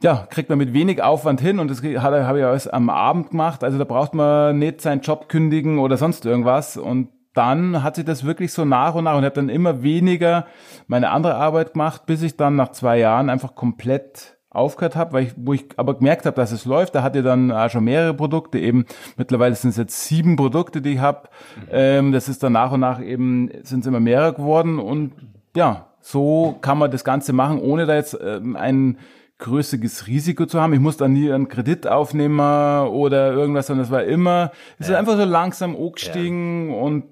ja, 0.01 0.27
kriegt 0.29 0.49
man 0.49 0.57
mit 0.57 0.73
wenig 0.73 1.01
Aufwand 1.01 1.41
hin 1.41 1.59
und 1.59 1.71
das 1.71 1.81
habe 1.81 2.39
ich 2.39 2.45
alles 2.45 2.67
am 2.67 2.89
Abend 2.89 3.31
gemacht. 3.31 3.63
Also 3.63 3.77
da 3.77 3.83
braucht 3.83 4.13
man 4.13 4.59
nicht 4.59 4.81
seinen 4.81 5.01
Job 5.01 5.27
kündigen 5.27 5.79
oder 5.79 5.97
sonst 5.97 6.25
irgendwas 6.25 6.77
und 6.77 7.09
dann 7.33 7.83
hat 7.83 7.95
sich 7.95 8.05
das 8.05 8.23
wirklich 8.23 8.51
so 8.51 8.65
nach 8.65 8.95
und 8.95 9.03
nach 9.03 9.15
und 9.15 9.23
habe 9.23 9.35
dann 9.35 9.49
immer 9.49 9.83
weniger 9.83 10.47
meine 10.87 11.11
andere 11.11 11.35
Arbeit 11.35 11.73
gemacht, 11.73 12.05
bis 12.07 12.23
ich 12.23 12.35
dann 12.35 12.55
nach 12.55 12.71
zwei 12.71 12.97
Jahren 12.97 13.29
einfach 13.29 13.53
komplett 13.53 14.37
aufgehört 14.49 14.95
habe, 14.95 15.13
weil 15.13 15.23
ich, 15.25 15.33
wo 15.37 15.53
ich 15.53 15.65
aber 15.77 15.95
gemerkt 15.95 16.25
habe, 16.25 16.35
dass 16.35 16.51
es 16.51 16.65
läuft. 16.65 16.95
Da 16.95 17.03
hatte 17.03 17.21
dann 17.21 17.51
auch 17.51 17.69
schon 17.69 17.83
mehrere 17.83 18.15
Produkte, 18.15 18.57
eben 18.57 18.85
mittlerweile 19.17 19.53
sind 19.53 19.69
es 19.69 19.77
jetzt 19.77 20.05
sieben 20.05 20.35
Produkte, 20.35 20.81
die 20.81 20.93
ich 20.93 20.99
habe. 20.99 21.29
Mhm. 21.55 21.67
Ähm, 21.69 22.11
das 22.11 22.27
ist 22.27 22.41
dann 22.41 22.53
nach 22.53 22.71
und 22.71 22.79
nach 22.79 22.99
eben, 22.99 23.51
sind 23.63 23.81
es 23.81 23.87
immer 23.87 23.99
mehrere 23.99 24.33
geworden 24.33 24.79
und 24.79 25.13
ja, 25.55 25.87
so 26.01 26.57
kann 26.61 26.77
man 26.79 26.89
das 26.89 27.03
Ganze 27.03 27.33
machen, 27.33 27.59
ohne 27.59 27.85
da 27.85 27.95
jetzt 27.95 28.17
ähm, 28.19 28.55
ein 28.55 28.97
größeres 29.39 30.07
Risiko 30.07 30.45
zu 30.45 30.59
haben. 30.59 30.73
Ich 30.73 30.79
muss 30.79 30.97
da 30.97 31.07
nie 31.07 31.31
einen 31.31 31.47
Kredit 31.47 31.87
aufnehmen 31.87 32.39
oder 32.39 33.33
irgendwas, 33.33 33.67
sondern 33.67 33.85
es 33.85 33.91
war 33.91 34.03
immer, 34.03 34.51
es 34.79 34.87
ja. 34.87 34.93
ist 34.93 34.99
einfach 34.99 35.17
so 35.17 35.25
langsam 35.25 35.75
angestiegen 35.75 36.69
ja. 36.71 36.75
und 36.75 37.03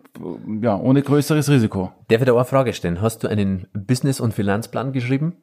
ja, 0.64 0.78
ohne 0.78 1.02
größeres 1.02 1.50
Risiko. 1.50 1.92
Darf 2.08 2.22
ich 2.22 2.26
da 2.26 2.34
eine 2.34 2.46
Frage 2.46 2.74
stellen? 2.74 3.02
Hast 3.02 3.24
du 3.24 3.28
einen 3.28 3.68
Business- 3.74 4.20
und 4.20 4.34
Finanzplan 4.34 4.94
geschrieben? 4.94 5.36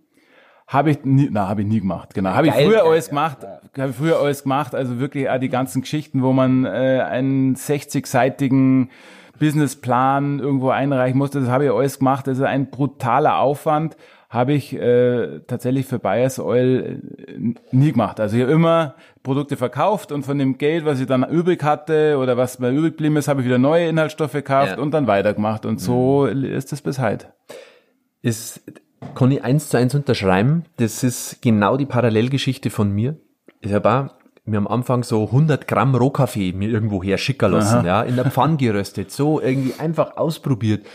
Habe 0.66 0.92
ich 0.92 1.04
nie, 1.04 1.28
na, 1.30 1.48
habe 1.48 1.62
ich 1.62 1.66
nie 1.66 1.80
gemacht, 1.80 2.14
genau. 2.14 2.30
Habe 2.30 2.46
ich 2.46 2.54
früher 2.54 2.78
geil, 2.78 2.86
alles 2.86 3.08
gemacht, 3.10 3.38
habe 3.76 3.90
ich 3.90 3.96
früher 3.96 4.18
alles 4.20 4.44
gemacht, 4.44 4.74
also 4.74 4.98
wirklich 4.98 5.28
auch 5.28 5.38
die 5.38 5.50
ganzen 5.50 5.82
Geschichten, 5.82 6.22
wo 6.22 6.32
man 6.32 6.64
äh, 6.64 7.04
einen 7.06 7.56
60-seitigen 7.56 8.88
Businessplan 9.38 10.38
irgendwo 10.38 10.70
einreichen 10.70 11.18
musste, 11.18 11.40
das 11.40 11.48
habe 11.48 11.64
ich 11.64 11.70
alles 11.72 11.98
gemacht. 11.98 12.26
Das 12.26 12.38
ist 12.38 12.44
ein 12.44 12.70
brutaler 12.70 13.38
Aufwand, 13.38 13.96
habe 14.32 14.54
ich 14.54 14.72
äh, 14.72 15.40
tatsächlich 15.46 15.84
für 15.84 15.98
Buyers 15.98 16.38
Oil 16.38 17.02
äh, 17.28 17.54
nie 17.70 17.92
gemacht. 17.92 18.18
Also 18.18 18.34
ich 18.34 18.42
habe 18.42 18.52
immer 18.52 18.94
Produkte 19.22 19.58
verkauft 19.58 20.10
und 20.10 20.22
von 20.22 20.38
dem 20.38 20.56
Geld, 20.56 20.86
was 20.86 21.00
ich 21.00 21.06
dann 21.06 21.22
übrig 21.28 21.62
hatte 21.62 22.16
oder 22.16 22.38
was 22.38 22.58
mir 22.58 22.70
übrig 22.70 22.92
geblieben 22.92 23.18
ist, 23.18 23.28
habe 23.28 23.42
ich 23.42 23.46
wieder 23.46 23.58
neue 23.58 23.88
Inhaltsstoffe 23.88 24.32
gekauft 24.32 24.76
ja. 24.76 24.78
und 24.78 24.92
dann 24.92 25.06
weitergemacht. 25.06 25.66
Und 25.66 25.82
so 25.82 26.26
mhm. 26.32 26.44
ist 26.44 26.72
es 26.72 26.80
bis 26.80 26.98
heute. 26.98 27.26
Ist 28.22 28.62
kann 29.14 29.30
ich 29.32 29.44
eins 29.44 29.68
zu 29.68 29.76
eins 29.76 29.94
unterschreiben. 29.94 30.64
Das 30.78 31.02
ist 31.02 31.42
genau 31.42 31.76
die 31.76 31.86
Parallelgeschichte 31.86 32.70
von 32.70 32.90
mir. 32.90 33.16
Ich 33.60 33.74
habe 33.74 33.90
auch 33.90 34.14
mir 34.46 34.56
am 34.56 34.66
Anfang 34.66 35.02
so 35.02 35.26
100 35.26 35.68
Gramm 35.68 35.94
Rohkaffee 35.94 36.54
mir 36.54 36.70
irgendwo 36.70 37.02
her 37.02 37.18
schicken 37.18 37.52
lassen, 37.52 37.80
Aha. 37.80 37.86
ja, 37.86 38.02
in 38.02 38.16
der 38.16 38.30
Pfanne 38.30 38.56
geröstet, 38.56 39.10
so 39.10 39.40
irgendwie 39.42 39.78
einfach 39.78 40.16
ausprobiert. 40.16 40.86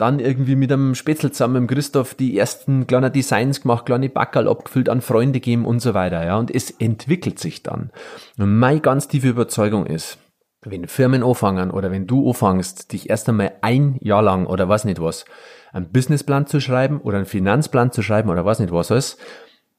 Dann 0.00 0.18
irgendwie 0.18 0.56
mit 0.56 0.72
einem 0.72 0.94
Spätzl 0.94 1.30
zusammen 1.30 1.62
mit 1.64 1.70
Christoph 1.70 2.14
die 2.14 2.38
ersten 2.38 2.86
kleinen 2.86 3.12
Designs 3.12 3.60
gemacht, 3.60 3.84
kleine 3.84 4.08
Backerl 4.08 4.48
abgefüllt, 4.48 4.88
an 4.88 5.02
Freunde 5.02 5.40
geben 5.40 5.66
und 5.66 5.80
so 5.80 5.92
weiter, 5.92 6.24
ja. 6.24 6.38
Und 6.38 6.50
es 6.50 6.70
entwickelt 6.70 7.38
sich 7.38 7.62
dann. 7.62 7.90
Und 8.38 8.58
meine 8.58 8.80
ganz 8.80 9.08
tiefe 9.08 9.28
Überzeugung 9.28 9.84
ist, 9.84 10.16
wenn 10.62 10.88
Firmen 10.88 11.22
anfangen 11.22 11.70
oder 11.70 11.90
wenn 11.90 12.06
du 12.06 12.28
anfängst, 12.28 12.92
dich 12.92 13.10
erst 13.10 13.28
einmal 13.28 13.52
ein 13.60 13.98
Jahr 14.00 14.22
lang 14.22 14.46
oder 14.46 14.70
was 14.70 14.86
nicht 14.86 15.02
was, 15.02 15.26
einen 15.70 15.92
Businessplan 15.92 16.46
zu 16.46 16.60
schreiben 16.60 17.02
oder 17.02 17.18
einen 17.18 17.26
Finanzplan 17.26 17.92
zu 17.92 18.00
schreiben 18.02 18.30
oder 18.30 18.46
was 18.46 18.58
nicht 18.58 18.72
was 18.72 18.90
alles, 18.90 19.18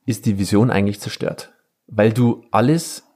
ist 0.06 0.28
die 0.28 0.38
Vision 0.38 0.70
eigentlich 0.70 1.00
zerstört. 1.00 1.52
Weil 1.88 2.14
du 2.14 2.44
alles 2.52 3.08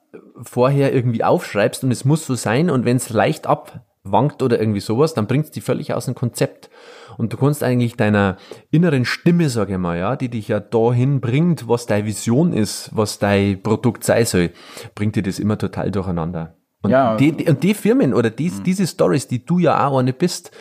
vorher 0.41 0.91
irgendwie 0.91 1.23
aufschreibst 1.23 1.83
und 1.83 1.91
es 1.91 2.03
muss 2.03 2.25
so 2.25 2.33
sein 2.33 2.71
und 2.71 2.83
wenn 2.83 2.97
es 2.97 3.09
leicht 3.09 3.45
abwankt 3.45 4.41
oder 4.41 4.59
irgendwie 4.59 4.79
sowas, 4.79 5.13
dann 5.13 5.27
bringt 5.27 5.45
es 5.45 5.51
die 5.51 5.61
völlig 5.61 5.93
aus 5.93 6.05
dem 6.05 6.15
Konzept. 6.15 6.71
Und 7.17 7.33
du 7.33 7.37
kannst 7.37 7.63
eigentlich 7.63 7.95
deiner 7.95 8.37
inneren 8.71 9.05
Stimme, 9.05 9.49
sage 9.49 9.73
ich 9.73 9.79
mal, 9.79 9.97
ja, 9.97 10.15
die 10.15 10.29
dich 10.29 10.47
ja 10.47 10.59
dahin 10.59 11.21
bringt, 11.21 11.67
was 11.67 11.85
deine 11.85 12.05
Vision 12.05 12.53
ist, 12.53 12.91
was 12.93 13.19
dein 13.19 13.61
Produkt 13.61 14.03
sein 14.03 14.25
soll, 14.25 14.51
bringt 14.95 15.15
dir 15.15 15.23
das 15.23 15.39
immer 15.39 15.57
total 15.57 15.91
durcheinander. 15.91 16.55
Und, 16.81 16.91
ja. 16.91 17.17
die, 17.17 17.31
die, 17.31 17.49
und 17.49 17.63
die 17.63 17.73
Firmen 17.73 18.13
oder 18.13 18.29
die, 18.29 18.49
mhm. 18.49 18.63
diese 18.63 18.85
Stories, 18.85 19.27
die 19.27 19.43
du 19.43 19.59
ja 19.59 19.87
auch 19.87 19.97
eine 19.97 20.13
bist, 20.13 20.51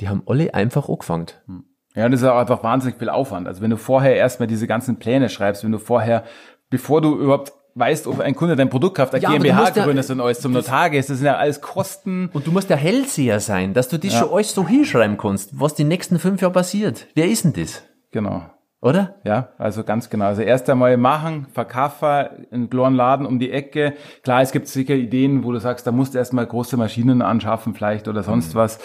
die 0.00 0.08
haben 0.08 0.22
alle 0.26 0.52
einfach 0.52 0.88
angefangen. 0.88 1.26
Hm. 1.46 1.64
Ja, 1.94 2.06
und 2.06 2.12
das 2.12 2.22
ist 2.22 2.26
auch 2.26 2.38
einfach 2.38 2.62
wahnsinnig 2.62 2.98
viel 2.98 3.10
Aufwand. 3.10 3.46
Also 3.46 3.60
wenn 3.62 3.70
du 3.70 3.76
vorher 3.76 4.16
erstmal 4.16 4.46
diese 4.46 4.66
ganzen 4.66 4.98
Pläne 4.98 5.28
schreibst, 5.28 5.62
wenn 5.62 5.72
du 5.72 5.78
vorher, 5.78 6.24
bevor 6.70 7.00
du 7.00 7.14
überhaupt 7.16 7.52
weißt, 7.74 8.06
ob 8.06 8.20
ein 8.20 8.34
Kunde 8.34 8.56
dein 8.56 8.68
Produkt 8.68 8.96
kauft, 8.96 9.14
eine 9.14 9.22
ja, 9.22 9.30
GmbH 9.30 9.70
gründest 9.70 10.08
ja, 10.08 10.14
und 10.14 10.20
alles 10.20 10.40
zum 10.40 10.52
Notar 10.52 10.90
gehst, 10.90 11.10
das 11.10 11.18
sind 11.18 11.26
ja 11.26 11.36
alles 11.36 11.60
Kosten. 11.60 12.30
Und 12.32 12.46
du 12.46 12.52
musst 12.52 12.70
ja 12.70 12.76
Hellseher 12.76 13.40
sein, 13.40 13.74
dass 13.74 13.88
du 13.88 13.98
das 13.98 14.12
ja. 14.12 14.20
schon 14.20 14.30
alles 14.30 14.54
so 14.54 14.66
hinschreiben 14.66 15.16
kannst, 15.16 15.58
was 15.58 15.74
die 15.74 15.84
nächsten 15.84 16.18
fünf 16.18 16.40
Jahre 16.40 16.52
passiert. 16.52 17.06
Wer 17.14 17.28
ist 17.28 17.44
denn 17.44 17.52
das? 17.52 17.82
Genau. 18.10 18.42
Oder? 18.80 19.14
Ja, 19.24 19.50
also 19.58 19.84
ganz 19.84 20.10
genau. 20.10 20.24
Also 20.24 20.42
erst 20.42 20.68
einmal 20.68 20.96
machen, 20.96 21.46
verkaufen, 21.52 22.46
einen 22.50 22.68
kleinen 22.68 22.96
Laden 22.96 23.26
um 23.26 23.38
die 23.38 23.52
Ecke. 23.52 23.94
Klar, 24.24 24.42
es 24.42 24.50
gibt 24.50 24.66
sicher 24.66 24.94
Ideen, 24.94 25.44
wo 25.44 25.52
du 25.52 25.60
sagst, 25.60 25.86
da 25.86 25.92
musst 25.92 26.14
du 26.14 26.18
erstmal 26.18 26.46
große 26.46 26.76
Maschinen 26.76 27.22
anschaffen 27.22 27.74
vielleicht 27.74 28.08
oder 28.08 28.24
sonst 28.24 28.54
mhm. 28.54 28.58
was 28.58 28.80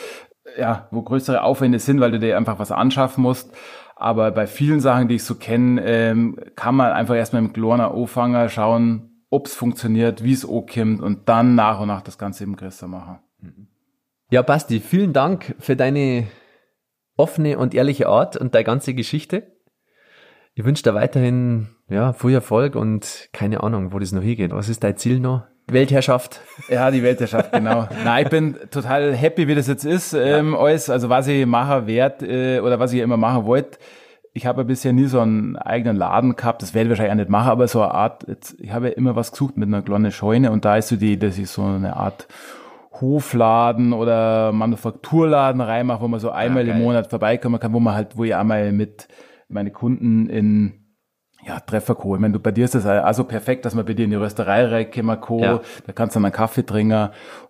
ja, 0.57 0.87
wo 0.91 1.01
größere 1.01 1.43
Aufwände 1.43 1.79
sind, 1.79 1.99
weil 1.99 2.11
du 2.11 2.19
dir 2.19 2.37
einfach 2.37 2.59
was 2.59 2.71
anschaffen 2.71 3.21
musst. 3.23 3.51
Aber 3.99 4.31
bei 4.31 4.45
vielen 4.45 4.79
Sachen, 4.79 5.07
die 5.07 5.15
ich 5.15 5.23
so 5.23 5.35
kenne, 5.35 5.81
ähm, 5.83 6.39
kann 6.55 6.75
man 6.75 6.91
einfach 6.91 7.15
erstmal 7.15 7.41
mit 7.41 7.55
kleiner 7.55 7.93
Anfangen 7.93 8.47
schauen, 8.49 9.23
ob 9.29 9.47
es 9.47 9.55
funktioniert, 9.55 10.23
wie 10.23 10.33
es 10.33 10.47
ankommt 10.47 11.01
und 11.01 11.27
dann 11.27 11.55
nach 11.55 11.79
und 11.79 11.87
nach 11.87 12.01
das 12.01 12.17
Ganze 12.17 12.43
eben 12.43 12.55
größer 12.55 12.87
machen. 12.87 13.19
Ja, 14.29 14.41
Basti, 14.41 14.79
vielen 14.79 15.13
Dank 15.13 15.55
für 15.59 15.75
deine 15.75 16.27
offene 17.15 17.57
und 17.57 17.73
ehrliche 17.73 18.07
Art 18.07 18.37
und 18.37 18.53
deine 18.53 18.65
ganze 18.65 18.93
Geschichte. 18.93 19.51
Ich 20.53 20.63
wünsche 20.63 20.83
dir 20.83 20.93
weiterhin 20.93 21.69
ja, 21.89 22.13
viel 22.13 22.33
Erfolg 22.33 22.75
und 22.75 23.29
keine 23.33 23.63
Ahnung, 23.63 23.93
wo 23.93 23.99
das 23.99 24.11
noch 24.11 24.21
hingeht. 24.21 24.51
Was 24.51 24.69
ist 24.69 24.83
dein 24.83 24.97
Ziel 24.97 25.19
noch? 25.19 25.43
Weltherrschaft. 25.69 26.41
Ja, 26.69 26.91
die 26.91 27.03
Weltherrschaft, 27.03 27.51
genau. 27.51 27.87
Nein, 28.05 28.23
ich 28.23 28.29
bin 28.29 28.55
total 28.71 29.13
happy, 29.13 29.47
wie 29.47 29.55
das 29.55 29.67
jetzt 29.67 29.83
ist. 29.83 30.13
Ähm, 30.13 30.55
alles, 30.55 30.89
also 30.89 31.09
was 31.09 31.27
ich 31.27 31.45
mache 31.45 31.87
wert 31.87 32.23
äh, 32.23 32.59
oder 32.61 32.79
was 32.79 32.93
ich 32.93 33.01
immer 33.01 33.17
machen 33.17 33.45
wollte. 33.45 33.77
Ich 34.33 34.45
habe 34.45 34.61
ja 34.61 34.63
bisher 34.65 34.93
nie 34.93 35.05
so 35.05 35.19
einen 35.19 35.57
eigenen 35.57 35.97
Laden 35.97 36.35
gehabt, 36.35 36.61
das 36.61 36.73
werde 36.73 36.85
ich 36.85 36.89
wahrscheinlich 36.91 37.11
auch 37.11 37.17
nicht 37.17 37.29
machen, 37.29 37.49
aber 37.49 37.67
so 37.67 37.81
eine 37.81 37.93
Art, 37.93 38.27
jetzt, 38.27 38.55
ich 38.59 38.71
habe 38.71 38.89
ja 38.89 38.93
immer 38.93 39.15
was 39.15 39.31
gesucht 39.31 39.57
mit 39.57 39.67
einer 39.67 39.81
kleinen 39.81 40.11
Scheune 40.11 40.51
und 40.51 40.63
da 40.63 40.77
ist 40.77 40.89
so 40.89 40.95
die, 40.95 41.17
dass 41.17 41.39
ich 41.39 41.49
so 41.49 41.63
eine 41.63 41.97
Art 41.97 42.27
Hofladen 43.01 43.93
oder 43.93 44.51
Manufakturladen 44.51 45.61
reinmache, 45.61 46.01
wo 46.01 46.07
man 46.07 46.19
so 46.19 46.29
einmal 46.29 46.67
ja, 46.67 46.75
im 46.75 46.81
Monat 46.81 47.09
vorbeikommen 47.09 47.59
kann, 47.59 47.73
wo 47.73 47.79
man 47.79 47.95
halt, 47.95 48.17
wo 48.17 48.23
ich 48.23 48.35
einmal 48.35 48.71
mit 48.71 49.07
meine 49.49 49.71
Kunden 49.71 50.29
in 50.29 50.86
ja, 51.47 51.59
Trefferko. 51.61 52.15
Ich 52.15 52.21
meine, 52.21 52.33
du, 52.33 52.39
bei 52.39 52.51
dir 52.51 52.65
ist 52.65 52.75
das 52.75 52.85
also 52.85 53.23
perfekt, 53.23 53.65
dass 53.65 53.73
man 53.73 53.85
bei 53.85 53.93
dir 53.93 54.03
in 54.03 54.11
die 54.11 54.17
Rösterei 54.17 54.65
reinkommen 54.65 55.21
kann, 55.21 55.39
ja. 55.39 55.61
da 55.85 55.93
kannst 55.93 56.15
du 56.15 56.19
dann 56.19 56.25
einen 56.25 56.33
Kaffee 56.33 56.65
trinken 56.65 57.09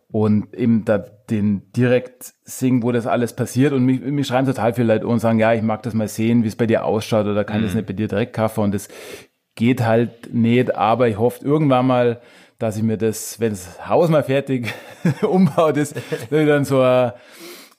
und 0.09 0.53
eben 0.53 0.85
da 0.85 0.99
den 0.99 1.71
direkt 1.73 2.33
singen, 2.43 2.83
wo 2.83 2.91
das 2.91 3.07
alles 3.07 3.33
passiert. 3.33 3.73
Und 3.73 3.83
mich, 3.83 4.01
mich 4.01 4.27
schreiben 4.27 4.47
total 4.47 4.73
viele 4.73 4.93
Leute 4.93 5.07
und 5.07 5.19
sagen, 5.19 5.39
ja, 5.39 5.53
ich 5.53 5.61
mag 5.61 5.83
das 5.83 5.93
mal 5.93 6.07
sehen, 6.07 6.43
wie 6.43 6.47
es 6.47 6.55
bei 6.55 6.67
dir 6.67 6.85
ausschaut 6.85 7.25
oder 7.25 7.43
kann 7.43 7.61
mhm. 7.61 7.65
das 7.65 7.73
nicht 7.73 7.87
bei 7.87 7.93
dir 7.93 8.07
direkt 8.07 8.33
kaufen 8.33 8.63
und 8.63 8.73
das 8.73 8.87
geht 9.55 9.83
halt 9.83 10.33
nicht, 10.33 10.75
aber 10.75 11.07
ich 11.07 11.17
hoffe 11.17 11.43
irgendwann 11.43 11.87
mal, 11.87 12.21
dass 12.59 12.77
ich 12.77 12.83
mir 12.83 12.97
das, 12.97 13.39
wenn 13.39 13.49
das 13.49 13.87
Haus 13.89 14.09
mal 14.09 14.23
fertig 14.23 14.73
umbaut 15.21 15.77
ist, 15.77 15.95
dann 16.29 16.63
so 16.63 16.81
ein 16.81 17.11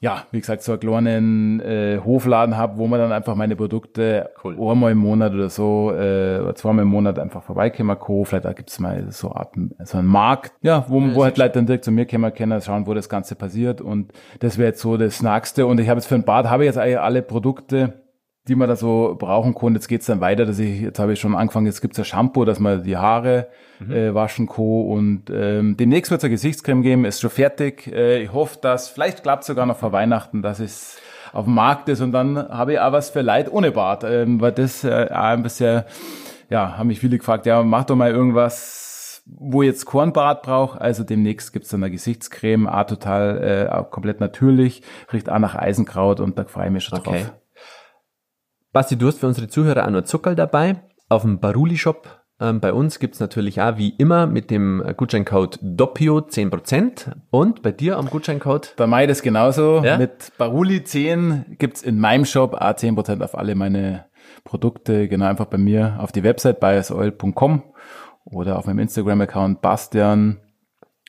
ja, 0.01 0.25
wie 0.31 0.39
gesagt, 0.39 0.63
so 0.63 0.73
einen 0.73 0.81
kleinen 0.81 1.61
äh, 1.61 2.01
Hofladen 2.05 2.57
habe, 2.57 2.79
wo 2.79 2.87
man 2.87 3.01
dann 3.01 3.11
einfach 3.11 3.35
meine 3.35 3.57
Produkte 3.57 4.31
cool. 4.45 4.55
einmal 4.55 4.93
im 4.93 4.99
Monat 4.99 5.33
oder 5.33 5.51
so, 5.51 5.91
äh, 5.93 6.39
oder 6.41 6.55
zweimal 6.55 6.85
im 6.85 6.89
Monat 6.89 7.19
einfach 7.19 7.43
vorbeikommen 7.43 7.99
kann. 7.99 8.25
Vielleicht 8.25 8.45
da 8.45 8.53
gibt's 8.53 8.79
mal 8.79 9.11
so, 9.11 9.33
Art, 9.33 9.57
so 9.85 9.99
einen 9.99 10.07
Markt, 10.07 10.53
ja, 10.63 10.85
wo, 10.89 11.01
ja, 11.01 11.15
wo 11.17 11.25
halt 11.25 11.37
Leute 11.37 11.55
dann 11.55 11.67
direkt 11.67 11.85
zu 11.85 11.91
mir 11.91 12.07
kommen 12.07 12.33
können, 12.33 12.61
schauen, 12.61 12.87
wo 12.87 12.95
das 12.95 13.09
Ganze 13.09 13.35
passiert. 13.35 13.81
Und 13.81 14.13
das 14.39 14.57
wäre 14.57 14.69
jetzt 14.69 14.81
so 14.81 14.97
das 14.97 15.21
Nächste. 15.21 15.67
Und 15.67 15.81
ich 15.81 15.89
habe 15.89 15.99
jetzt 15.99 16.07
für 16.07 16.15
ein 16.15 16.25
Bad, 16.25 16.49
habe 16.49 16.63
ich 16.63 16.69
jetzt 16.69 16.79
eigentlich 16.79 17.01
alle 17.01 17.23
Produkte, 17.23 17.95
die 18.49 18.55
man 18.55 18.69
da 18.69 18.77
so 18.77 19.15
brauchen 19.19 19.55
kann. 19.55 19.75
Jetzt 19.75 19.89
geht's 19.89 20.07
dann 20.07 20.21
weiter, 20.21 20.47
dass 20.47 20.59
ich, 20.59 20.81
jetzt 20.81 20.99
habe 20.99 21.13
ich 21.13 21.21
schon 21.21 21.35
angefangen, 21.35 21.67
jetzt 21.67 21.81
gibt's 21.81 21.99
ja 21.99 22.05
Shampoo, 22.05 22.45
dass 22.45 22.59
man 22.59 22.83
die 22.83 22.97
Haare 22.97 23.49
mhm. 23.79 23.93
äh, 23.93 24.15
waschen 24.15 24.49
kann. 24.49 24.65
Und 24.65 25.25
ähm, 25.31 25.77
demnächst 25.77 26.11
wird's 26.11 26.25
eine 26.25 26.31
Gesichtscreme 26.31 26.83
geben, 26.83 27.05
ist 27.05 27.21
schon 27.21 27.31
fertig. 27.31 27.87
Äh, 27.93 28.23
ich 28.23 28.33
hoffe, 28.33 28.59
dass, 28.61 28.89
vielleicht 28.89 29.23
klappt 29.23 29.45
sogar 29.45 29.67
noch 29.67 29.77
vor 29.77 29.93
Weihnachten, 29.93 30.43
dass 30.43 30.61
es 30.61 30.99
auf 31.33 31.45
dem 31.45 31.55
Markt 31.55 31.89
ist 31.91 32.01
und 32.01 32.13
dann 32.13 32.49
habe 32.49 32.73
ich 32.73 32.81
auch 32.81 32.93
was 32.93 33.11
für 33.11 33.21
Leid 33.21 33.53
ohne 33.53 33.71
Bart, 33.71 34.03
ähm, 34.03 34.41
weil 34.41 34.53
das 34.53 34.83
äh, 34.83 35.09
auch 35.11 35.25
ein 35.25 35.43
bisschen, 35.43 35.85
ja, 36.49 36.79
haben 36.79 36.87
mich 36.87 37.01
viele 37.01 37.19
gefragt, 37.19 37.45
ja, 37.45 37.63
mach 37.63 37.85
doch 37.85 37.97
mal 37.97 38.11
irgendwas, 38.11 39.23
wo 39.27 39.63
jetzt 39.63 39.85
Kornbart 39.85 40.43
braucht. 40.43 40.81
Also 40.81 41.05
demnächst 41.05 41.53
gibt's 41.53 41.69
dann 41.69 41.83
eine 41.83 41.91
Gesichtscreme, 41.91 42.67
auch 42.67 42.87
total, 42.87 43.69
äh, 43.69 43.71
auch 43.71 43.91
komplett 43.91 44.21
natürlich, 44.21 44.83
riecht 45.13 45.29
auch 45.29 45.39
nach 45.39 45.55
Eisenkraut 45.55 46.21
und 46.21 46.39
da 46.39 46.45
freue 46.45 46.67
ich 46.67 46.73
mich 46.73 46.85
schon 46.85 46.99
okay. 46.99 47.11
drauf. 47.11 47.33
Basti, 48.73 48.97
du 48.97 49.07
hast 49.07 49.19
für 49.19 49.27
unsere 49.27 49.49
Zuhörer 49.49 49.87
auch 49.87 49.91
noch 49.91 50.03
Zuckerl 50.03 50.35
dabei. 50.35 50.83
Auf 51.09 51.23
dem 51.23 51.41
Baruli-Shop 51.41 52.19
ähm, 52.41 52.61
bei 52.61 52.73
uns 52.73 52.99
gibt's 52.99 53.19
natürlich 53.19 53.61
auch 53.61 53.79
wie 53.79 53.91
immer 53.91 54.27
mit 54.27 54.51
dem 54.51 54.85
Gutscheincode 54.97 55.59
DOPIO 55.61 56.19
10% 56.19 57.13
und 57.31 57.63
bei 57.63 57.73
dir 57.73 57.97
am 57.97 58.11
Gutscheincode? 58.11 58.75
Bei 58.77 58.87
mir 58.87 59.07
das 59.07 59.23
genauso. 59.23 59.83
Ja? 59.83 59.99
Mit 59.99 60.33
Baruli 60.39 60.85
10 60.85 61.57
gibt's 61.59 61.83
in 61.83 61.99
meinem 61.99 62.25
Shop 62.25 62.55
auch 62.55 62.75
10% 62.75 63.25
auf 63.25 63.37
alle 63.37 63.55
meine 63.55 64.05
Produkte. 64.45 65.09
Genau, 65.09 65.27
einfach 65.27 65.47
bei 65.47 65.59
mir 65.59 65.97
auf 65.99 66.13
die 66.13 66.23
Website 66.23 66.61
biosoil.com 66.61 67.63
oder 68.25 68.59
auf 68.59 68.67
meinem 68.67 68.81
Instagram-Account 68.81 69.61
Bastian 69.61 70.39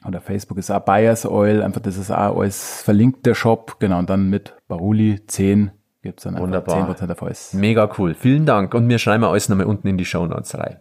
Oder 0.08 0.22
Facebook 0.22 0.58
ist 0.58 0.72
auch 0.72 0.80
Buyers 0.80 1.26
Oil, 1.26 1.62
einfach 1.62 1.82
das 1.82 1.98
ist 1.98 2.10
auch 2.10 2.40
alles 2.40 2.82
verlinkt, 2.82 3.26
der 3.26 3.36
Shop, 3.36 3.80
genau, 3.80 4.00
und 4.00 4.10
dann 4.10 4.30
mit 4.30 4.56
Baruli 4.68 5.26
10 5.28 5.72
gibt's 6.02 6.24
dann 6.24 6.38
Wunderbar. 6.38 6.88
einfach 6.88 7.04
10% 7.04 7.12
auf 7.12 7.24
alles. 7.24 7.54
Mega 7.54 7.90
cool. 7.98 8.14
Vielen 8.14 8.46
Dank. 8.46 8.74
Und 8.74 8.88
wir 8.90 9.00
schreiben 9.00 9.24
alles 9.24 9.50
nochmal 9.50 9.66
unten 9.66 9.88
in 9.88 9.98
die 9.98 10.06
Show 10.06 10.26
Notes 10.26 10.58
rein. 10.58 10.78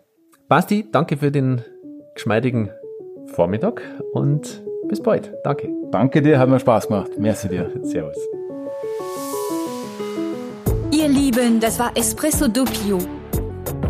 Basti, 0.48 0.88
danke 0.90 1.16
für 1.16 1.30
den 1.30 1.62
geschmeidigen 2.14 2.70
Vormittag 3.26 3.82
und 4.12 4.62
bis 4.88 5.02
bald. 5.02 5.32
Danke. 5.44 5.68
Danke 5.90 6.22
dir, 6.22 6.38
hat 6.38 6.48
mir 6.48 6.58
Spaß 6.58 6.88
gemacht. 6.88 7.10
Merci 7.18 7.48
dir. 7.48 7.70
Servus. 7.82 8.16
Ihr 10.90 11.08
Lieben, 11.08 11.60
das 11.60 11.78
war 11.78 11.92
Espresso 11.96 12.48
Doppio. 12.48 12.98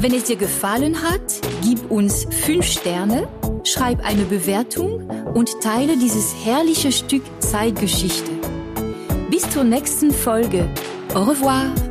Wenn 0.01 0.15
es 0.15 0.25
dir 0.25 0.37
gefallen 0.37 0.97
hat, 1.03 1.41
gib 1.63 1.91
uns 1.91 2.25
5 2.25 2.65
Sterne, 2.65 3.29
schreib 3.65 4.05
eine 4.05 4.25
Bewertung 4.25 5.09
und 5.35 5.61
teile 5.61 5.97
dieses 5.97 6.35
herrliche 6.45 6.93
Stück 6.93 7.23
Zeitgeschichte. 7.41 8.31
Bis 9.31 9.49
zur 9.51 9.65
nächsten 9.65 10.11
Folge. 10.11 10.69
Au 11.19 11.25
revoir. 11.25 11.88